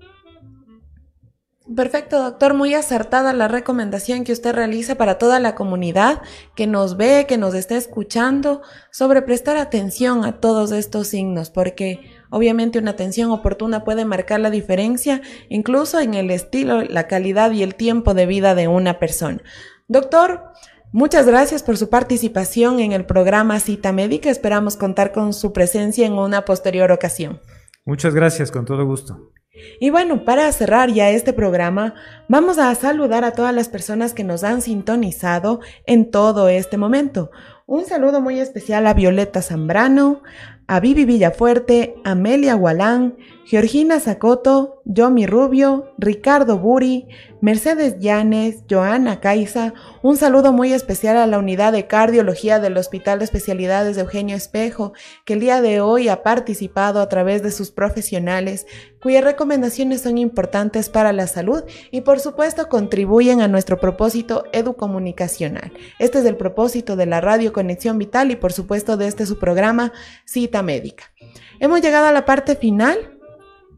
Perfecto, 1.75 2.23
doctor. 2.23 2.53
Muy 2.53 2.75
acertada 2.75 3.33
la 3.33 3.49
recomendación 3.49 4.25
que 4.25 4.33
usted 4.33 4.55
realiza 4.55 4.97
para 4.97 5.17
toda 5.17 5.41
la 5.41 5.55
comunidad 5.55 6.21
que 6.55 6.67
nos 6.67 6.99
ve, 6.99 7.25
que 7.27 7.39
nos 7.39 7.55
está 7.55 7.77
escuchando, 7.77 8.61
sobre 8.93 9.23
prestar 9.23 9.57
atención 9.57 10.27
a 10.27 10.41
todos 10.41 10.73
estos 10.73 11.09
signos, 11.09 11.49
porque 11.49 12.01
obviamente 12.29 12.79
una 12.79 12.91
atención 12.91 13.31
oportuna 13.31 13.83
puede 13.83 14.05
marcar 14.05 14.41
la 14.41 14.51
diferencia, 14.51 15.23
incluso 15.49 16.01
en 16.01 16.13
el 16.13 16.31
estilo, 16.31 16.83
la 16.83 17.07
calidad 17.07 17.51
y 17.53 17.63
el 17.63 17.77
tiempo 17.77 18.13
de 18.13 18.27
vida 18.27 18.55
de 18.55 18.69
una 18.69 18.99
persona. 18.99 19.43
Doctor, 19.89 20.53
Muchas 20.97 21.27
gracias 21.27 21.65
por 21.65 21.77
su 21.77 21.91
participación 21.91 22.79
en 22.79 22.93
el 22.93 23.05
programa 23.05 23.59
Cita 23.59 23.91
Médica. 23.91 24.31
Esperamos 24.31 24.77
contar 24.77 25.11
con 25.11 25.33
su 25.33 25.53
presencia 25.53 26.07
en 26.07 26.13
una 26.13 26.45
posterior 26.45 26.93
ocasión. 26.93 27.41
Muchas 27.85 28.15
gracias, 28.15 28.53
con 28.53 28.65
todo 28.65 28.87
gusto. 28.87 29.33
Y 29.81 29.91
bueno, 29.91 30.25
para 30.25 30.51
cerrar 30.53 30.91
ya 30.91 31.11
este 31.11 31.33
programa, 31.33 31.95
vamos 32.29 32.59
a 32.59 32.75
saludar 32.75 33.25
a 33.25 33.33
todas 33.33 33.55
las 33.55 33.69
personas 33.69 34.13
que 34.13 34.25
nos 34.25 34.43
han 34.43 34.63
sintonizado 34.63 35.61
en 35.87 36.11
todo 36.11 36.49
este 36.49 36.77
momento. 36.77 37.31
Un 37.67 37.85
saludo 37.85 38.21
muy 38.21 38.41
especial 38.41 38.87
a 38.87 38.95
Violeta 38.95 39.43
Zambrano, 39.43 40.23
a 40.67 40.81
Vivi 40.81 41.05
Villafuerte, 41.05 41.95
Amelia 42.05 42.55
Gualán, 42.55 43.17
Georgina 43.47 44.01
Zacoto, 44.01 44.81
Yomi 44.87 45.27
Rubio, 45.27 45.93
Ricardo 45.99 46.59
Buri, 46.59 47.09
Mercedes 47.43 47.99
Llanes, 47.99 48.65
Joana 48.71 49.21
Caiza, 49.21 49.75
un 50.03 50.17
saludo 50.17 50.55
muy 50.55 50.73
especial 50.73 51.19
a 51.19 51.27
la 51.27 51.39
unidad 51.39 51.73
de 51.73 51.87
cardiología 51.87 52.59
del 52.59 52.79
Hospital 52.79 53.19
de 53.19 53.27
Especialidades 53.27 53.97
de 53.97 54.03
Eugenio 54.03 54.35
Espejo, 54.35 54.95
que 55.27 55.35
el 55.35 55.41
día 55.41 55.61
de 55.61 55.83
hoy 55.83 56.09
ha 56.09 56.23
participado 56.23 57.03
a 57.03 57.09
través 57.11 57.43
de 57.43 57.51
sus 57.51 57.71
profesionales, 57.71 58.67
cuyas 59.03 59.23
recomendaciones 59.23 60.01
son 60.01 60.17
importantes 60.17 60.89
para 60.89 61.13
la 61.13 61.27
salud 61.27 61.65
y 61.91 62.01
por 62.01 62.21
supuesto 62.21 62.71
contribuyen 62.71 63.43
a 63.43 63.49
nuestro 63.49 63.79
propósito 63.79 64.45
educomunicacional. 64.53 65.71
Este 65.99 66.21
es 66.21 66.25
el 66.25 66.39
propósito 66.39 66.97
de 66.97 67.05
la 67.05 67.21
Radio 67.21 67.53
Conexión 67.53 67.99
Vital 67.99 68.31
y 68.31 68.37
por 68.37 68.55
supuesto 68.55 68.97
de 68.97 69.07
este 69.07 69.27
su 69.27 69.39
programa 69.39 69.93
Cita 70.25 70.63
Médica. 70.63 71.13
Hemos 71.61 71.83
llegado 71.83 72.07
a 72.07 72.13
la 72.13 72.25
parte 72.25 72.57
final 72.57 73.14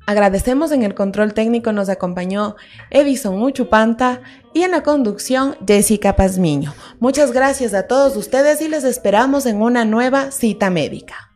Agradecemos 0.07 0.71
en 0.71 0.85
el 0.85 0.95
control 0.95 1.35
técnico 1.35 1.73
nos 1.73 1.89
acompañó 1.89 2.55
Edison 2.91 3.43
Uchupanta 3.43 4.23
y 4.55 4.63
en 4.63 4.71
la 4.71 4.85
conducción 4.85 5.57
Jessica 5.67 6.15
Pazmiño. 6.15 6.75
Muchas 7.01 7.33
gracias 7.33 7.75
a 7.75 7.89
todos 7.89 8.17
ustedes 8.17 8.61
y 8.61 8.69
les 8.69 8.85
esperamos 8.85 9.47
en 9.47 9.61
una 9.61 9.85
nueva 9.85 10.31
cita 10.31 10.71
médica. 10.71 11.36